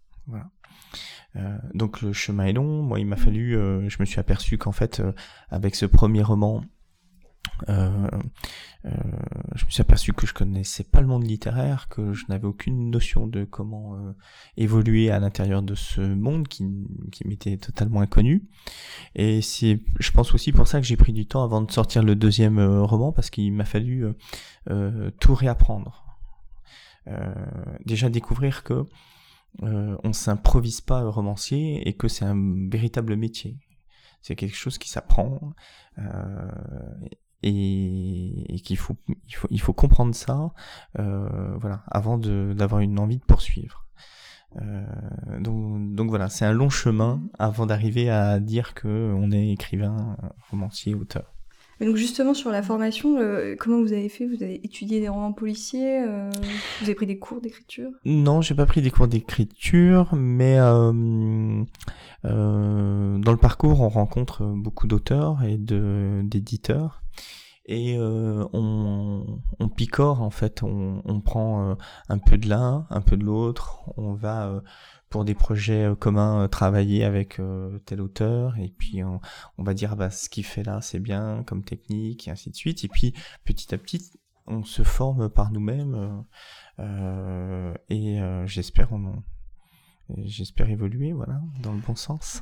[1.35, 2.83] euh, donc le chemin est long.
[2.83, 5.11] Moi, il m'a fallu, euh, je me suis aperçu qu'en fait, euh,
[5.49, 6.61] avec ce premier roman,
[7.67, 12.89] je me suis aperçu que je connaissais pas le monde littéraire, que je n'avais aucune
[12.89, 13.95] notion de comment
[14.57, 16.65] évoluer à l'intérieur de ce monde qui,
[17.11, 18.49] qui m'était totalement inconnu.
[19.15, 22.03] Et c'est, je pense aussi pour ça que j'ai pris du temps avant de sortir
[22.03, 24.05] le deuxième roman, parce qu'il m'a fallu
[25.19, 26.17] tout réapprendre.
[27.85, 28.85] déjà découvrir que
[29.61, 33.57] euh, on s'improvise pas romancier et que c'est un véritable métier.
[34.21, 35.53] C'est quelque chose qui s'apprend
[35.99, 36.51] euh,
[37.43, 38.95] et, qu'il faut
[39.27, 40.53] il, faut il faut comprendre ça
[40.97, 43.87] euh, voilà avant d'avoir une envie de poursuivre.
[44.61, 44.85] Euh,
[45.39, 50.15] donc, donc voilà, c'est un long chemin avant d'arriver à dire que on est écrivain,
[50.51, 51.32] romancier, auteur
[51.81, 54.25] donc justement sur la formation, euh, comment vous avez fait?
[54.25, 56.29] Vous avez étudié des romans policiers euh,
[56.79, 57.89] Vous avez pris des cours d'écriture?
[58.05, 61.63] Non, j'ai pas pris des cours d'écriture, mais euh,
[62.23, 67.01] dans le parcours, on rencontre beaucoup d'auteurs et d'éditeurs.
[67.65, 71.77] Et on, on, picore en fait, on, prend
[72.09, 74.61] un peu de l'un, un peu de l'autre, on va
[75.13, 78.57] pour des projets euh, communs euh, travailler avec euh, tel auteur.
[78.57, 79.19] Et puis on,
[79.59, 82.83] va dire bah ce qu'il fait là c'est bien comme technique et ainsi de suite.
[82.83, 83.13] Et puis
[83.45, 84.11] petit à petit
[84.47, 86.25] on se forme par nous-mêmes
[87.89, 88.89] et j'espère
[90.17, 92.41] j'espère évoluer voilà dans le bon sens.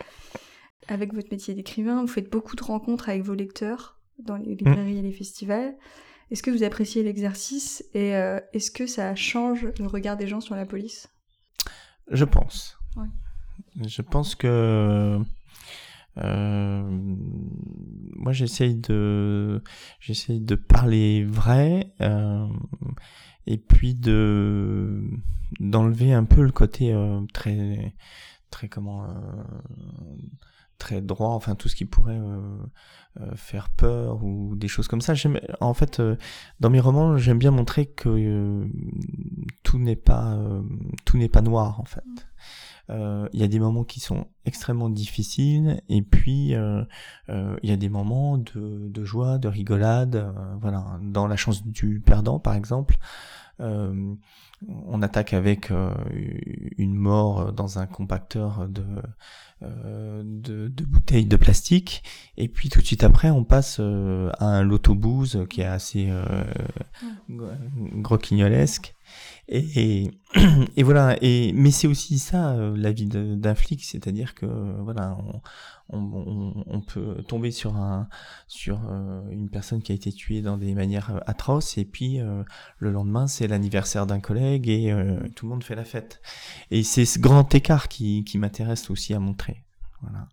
[0.88, 4.98] Avec votre métier d'écrivain vous faites beaucoup de rencontres avec vos lecteurs dans les librairies
[4.98, 5.74] et les festivals.
[6.30, 8.10] Est-ce que vous appréciez l'exercice et
[8.52, 11.08] est-ce que ça change le regard des gens sur la police?
[12.10, 12.78] Je pense.
[13.80, 15.18] Je pense que
[16.24, 16.82] euh,
[18.16, 19.62] moi j'essaye de
[20.00, 22.46] j'essaye de parler vrai euh,
[23.46, 25.00] et puis de
[25.60, 27.94] d'enlever un peu le côté euh, très
[28.50, 29.06] très comment
[30.78, 32.20] très droit enfin tout ce qui pourrait
[33.34, 36.00] faire peur ou des choses comme ça j'aime en fait
[36.60, 38.68] dans mes romans j'aime bien montrer que
[39.64, 40.38] tout n'est pas
[41.04, 42.04] tout n'est pas noir en fait
[42.90, 46.88] il y a des moments qui sont extrêmement difficiles et puis il
[47.62, 50.32] y a des moments de, de joie, de rigolade.
[50.60, 52.96] voilà, dans la chance du perdant par exemple.
[53.60, 55.70] On attaque avec
[56.78, 58.84] une mort dans un compacteur de
[59.64, 62.04] euh, de, de, bouteilles de plastique.
[62.36, 66.06] Et puis tout de suite après on passe euh, à un lotobouze qui est assez
[66.10, 66.44] euh,
[67.28, 68.94] groquignolesque
[69.48, 70.10] et,
[70.76, 71.16] et, voilà.
[71.22, 73.84] Et mais c'est aussi ça euh, la vie d'un flic.
[73.84, 74.46] C'est-à-dire que
[74.82, 75.40] voilà on,
[75.90, 78.08] on, peut tomber sur un
[78.46, 78.78] sur
[79.30, 81.78] une personne qui a été tuée dans des manières atroces.
[81.78, 82.18] Et puis
[82.78, 84.94] le lendemain c'est l'anniversaire d'un collègue et
[85.34, 86.20] tout le monde fait la fête.
[86.70, 89.64] Et c'est ce grand écart qui, qui m'intéresse aussi à montrer.
[90.02, 90.28] Voilà.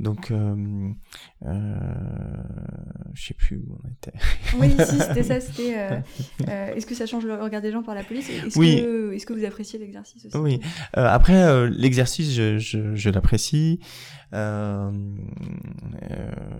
[0.00, 0.90] Donc, euh,
[1.46, 1.74] euh,
[3.12, 4.18] je sais plus où on était.
[4.58, 5.40] oui, si, c'était ça.
[5.40, 5.78] C'était.
[5.78, 6.00] Euh,
[6.48, 8.28] euh, est-ce que ça change le regard des gens par la police?
[8.28, 8.82] Est-ce oui.
[8.82, 10.36] que, est-ce que vous appréciez l'exercice aussi?
[10.36, 10.60] Oui.
[10.96, 13.78] Euh, après, l'exercice, je, je, je l'apprécie.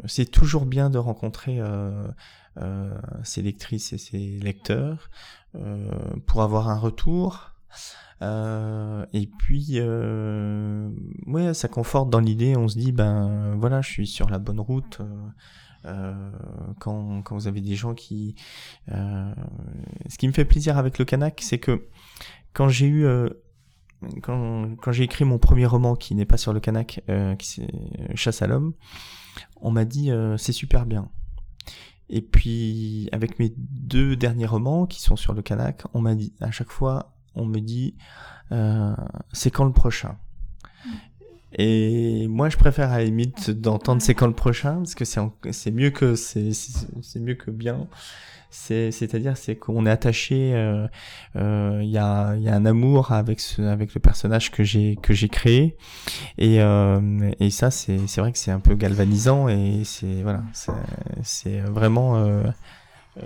[0.07, 1.59] c'est toujours bien de rencontrer
[3.25, 5.11] ses lectrices et ses lecteurs
[6.27, 7.51] pour avoir un retour.
[8.23, 10.89] Euh, et puis, euh,
[11.27, 12.57] ouais, ça conforte dans l'idée.
[12.57, 15.01] On se dit, ben voilà, je suis sur la bonne route.
[15.87, 16.31] Euh,
[16.81, 18.35] quand, quand vous avez des gens qui,
[18.91, 19.35] euh,
[20.09, 21.89] ce qui me fait plaisir avec le Canac, c'est que
[22.55, 23.29] quand j'ai eu euh,
[24.23, 27.47] quand, quand j'ai écrit mon premier roman qui n'est pas sur le Canac, euh, qui
[27.47, 28.73] c'est Chasse à l'homme,
[29.61, 31.11] on m'a dit c'est super bien.
[32.09, 36.33] Et puis avec mes deux derniers romans qui sont sur le Canac, on m'a dit
[36.41, 37.95] à chaque fois on me dit
[38.53, 38.95] euh,
[39.33, 40.17] c'est quand le prochain?
[41.57, 45.71] Et moi, je préfère à la limite d'entendre c'est quand le prochain, parce que c'est
[45.71, 46.51] mieux que c'est
[47.21, 47.87] mieux que bien.
[48.51, 50.87] C'est-à-dire c'est qu'on est attaché, il euh,
[51.35, 55.13] euh, y, a, y a un amour avec ce, avec le personnage que j'ai que
[55.13, 55.77] j'ai créé,
[56.39, 60.45] et, euh, et ça c'est c'est vrai que c'est un peu galvanisant et c'est voilà
[61.25, 62.53] c'est vraiment euh, euh,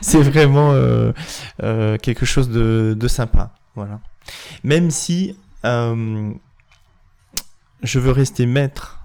[0.00, 1.12] c'est vraiment euh,
[1.62, 3.54] euh, quelque chose de, sympa.
[3.74, 4.00] Voilà.
[4.62, 5.36] Même si
[7.82, 9.00] je veux rester maître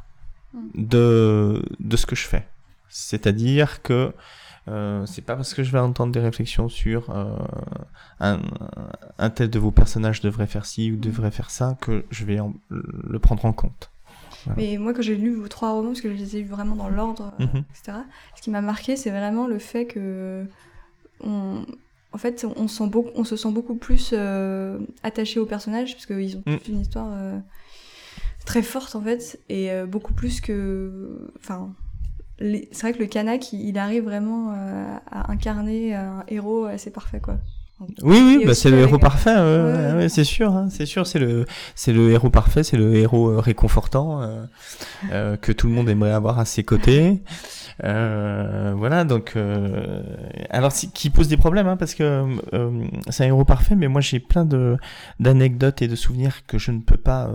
[0.76, 1.62] de,
[1.96, 2.48] ce que je fais.
[2.90, 4.14] C'est-à-dire que
[4.68, 7.38] euh, c'est pas parce que je vais entendre des réflexions sur euh,
[8.20, 12.38] un, tel de vos personnages devrait faire ci ou devrait faire ça que je vais
[12.70, 13.90] le prendre en compte.
[14.58, 16.76] Mais moi, quand j'ai lu vos trois romans, parce que je les ai lus vraiment
[16.76, 17.64] dans l'ordre, euh, mhm.
[17.72, 17.98] etc.,
[18.36, 20.46] ce qui m'a marqué, c'est vraiment le fait que.
[21.22, 21.66] On...
[22.12, 26.08] En fait, on, sent beaucoup, on se sent beaucoup plus euh, attaché aux personnages, parce
[26.08, 26.72] qu'ils ont toute mm.
[26.72, 27.38] une histoire euh,
[28.48, 31.32] très forte, en fait, et beaucoup plus que.
[31.40, 31.74] Enfin.
[32.40, 34.52] C'est vrai que le Kanak, il, arrive vraiment
[35.12, 37.38] à incarner un héros assez parfait, quoi.
[37.80, 41.46] Oui, oui, bah c'est le héros parfait, ouais, c'est sûr, hein, c'est sûr, c'est le,
[41.76, 44.46] c'est le héros parfait, c'est le héros euh, réconfortant euh,
[45.14, 47.22] euh, que tout le monde aimerait avoir à ses côtés.
[47.86, 50.04] Euh, voilà, donc, euh,
[50.50, 52.26] alors qui pose des problèmes, hein, parce que
[53.08, 54.76] c'est un héros parfait, mais moi j'ai plein de
[55.22, 57.32] d'anecdotes et de souvenirs que je ne peux pas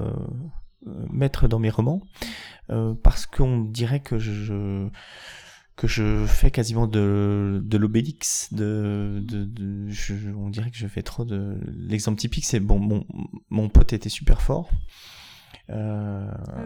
[1.11, 2.03] mettre dans mes romans,
[3.03, 4.87] parce qu'on dirait que je
[5.77, 10.87] que je fais quasiment de, de l'obélix, de, de, de je, on dirait que je
[10.87, 11.59] fais trop de.
[11.77, 13.05] L'exemple typique, c'est bon, mon,
[13.51, 14.71] mon pote était super fort.
[15.71, 16.63] Euh, ah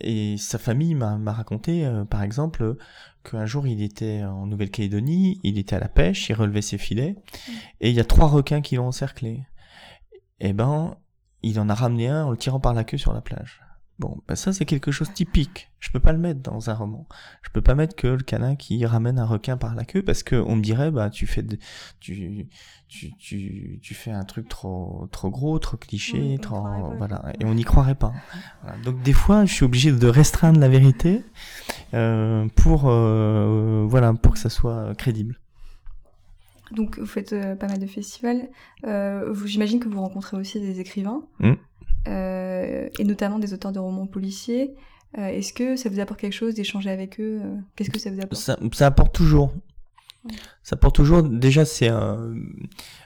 [0.00, 2.76] et sa famille m'a raconté, euh, par exemple,
[3.22, 7.16] qu'un jour il était en Nouvelle-Calédonie, il était à la pêche, il relevait ses filets,
[7.16, 7.52] mm.
[7.82, 9.44] et il y a trois requins qui l'ont encerclé.
[10.42, 10.96] Et eh ben,
[11.42, 13.60] il en a ramené un en le tirant par la queue sur la plage.
[14.00, 15.70] Bon, bah ça c'est quelque chose typique.
[15.78, 17.06] Je peux pas le mettre dans un roman.
[17.42, 20.22] Je peux pas mettre que le canin qui ramène un requin par la queue parce
[20.22, 21.58] que on me dirait bah tu fais de,
[22.00, 22.48] tu,
[22.88, 27.52] tu, tu, tu fais un truc trop trop gros, trop cliché, trop voilà et on
[27.52, 28.14] n'y croirait pas.
[28.84, 31.22] Donc des fois je suis obligé de restreindre la vérité
[31.92, 35.38] euh, pour euh, voilà pour que ça soit crédible.
[36.72, 38.48] Donc vous faites euh, pas mal de festivals.
[39.44, 41.22] J'imagine que vous rencontrez aussi des écrivains.
[41.40, 41.52] Mmh.
[42.08, 44.74] Euh, et notamment des auteurs de romans policiers.
[45.18, 48.10] Euh, est-ce que ça vous apporte quelque chose d'échanger avec eux euh, Qu'est-ce que ça
[48.10, 48.40] vous apporte?
[48.40, 49.52] Ça, ça, apporte toujours.
[50.62, 51.22] Ça apporte toujours.
[51.22, 52.34] Déjà, c'est un.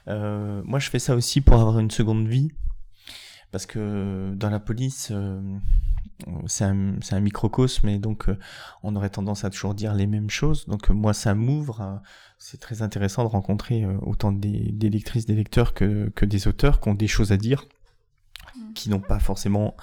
[0.07, 2.53] moi, je fais ça aussi pour avoir une seconde vie,
[3.53, 5.13] parce que dans la police,
[6.47, 8.27] c'est un, un, microcosme, et donc
[8.83, 10.67] on aurait tendance à toujours dire les mêmes choses.
[10.67, 12.03] Donc moi, ça m'ouvre.
[12.39, 16.81] c'est très intéressant de rencontrer autant des, des lectrices, des lecteurs que, que des auteurs
[16.81, 17.65] qui ont des choses à dire
[18.75, 19.77] qui n'ont pas forcément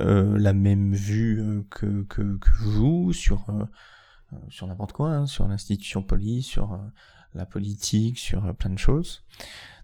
[0.00, 3.64] euh, la même vue euh, que, que, que vous sur, euh,
[4.48, 6.78] sur n'importe quoi, hein, sur l'institution police, sur
[7.34, 9.22] la politique, sur plein de choses.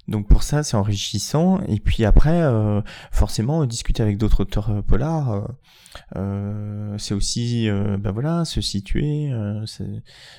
[0.08, 1.60] donc pour ça, c'est enrichissant.
[1.68, 2.80] Et puis après, euh,
[3.10, 5.46] forcément, discuter avec d'autres auteurs euh, polars, euh,
[6.16, 9.30] euh, c'est aussi, ben voilà, se situer,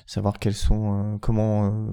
[0.06, 1.90] savoir quels sont, comment,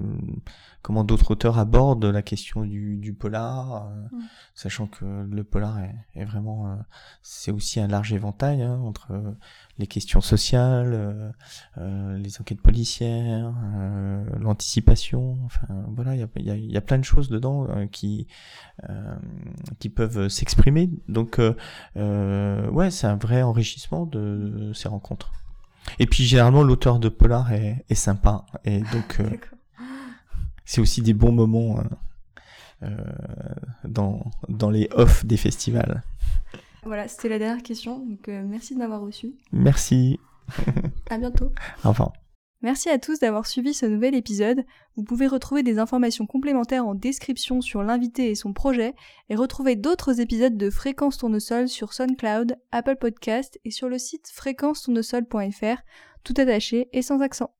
[0.83, 4.19] comment d'autres auteurs abordent la question du, du polar, mm.
[4.53, 6.77] sachant que le polar est, est vraiment,
[7.23, 9.35] c'est aussi un large éventail hein, entre
[9.79, 11.31] les questions sociales, euh,
[11.79, 15.37] euh, les enquêtes policières, euh, l'anticipation.
[15.45, 18.27] Enfin, voilà, il y a, y, a, y a, plein de choses dedans qui
[19.79, 20.89] qui peuvent s'exprimer.
[21.07, 21.39] Donc,
[21.95, 25.31] ouais, c'est un vrai enrichissement de ces rencontres.
[25.99, 29.21] Et puis généralement, l'auteur de polar est, est, sympa, et donc
[30.65, 31.83] c'est aussi des bons moments.
[33.85, 36.03] dans, dans les off des festivals.
[36.85, 37.99] Voilà, c'était la dernière question.
[37.99, 39.33] Donc, euh, merci de m'avoir reçu.
[39.51, 40.19] Merci.
[41.09, 41.51] à bientôt.
[41.85, 42.13] Au revoir.
[42.61, 44.63] Merci à tous d'avoir suivi ce nouvel épisode.
[44.95, 48.93] Vous pouvez retrouver des informations complémentaires en description sur l'invité et son projet
[49.29, 54.29] et retrouver d'autres épisodes de Fréquence Tournesol sur SoundCloud, Apple Podcast et sur le site
[54.33, 55.81] fréquence-tournesol.fr,
[56.23, 57.51] tout attaché et sans accent.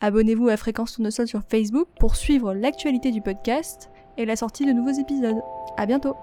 [0.00, 4.72] Abonnez-vous à Fréquence Tournesol sur Facebook pour suivre l'actualité du podcast et la sortie de
[4.72, 5.42] nouveaux épisodes.
[5.76, 6.14] À bientôt!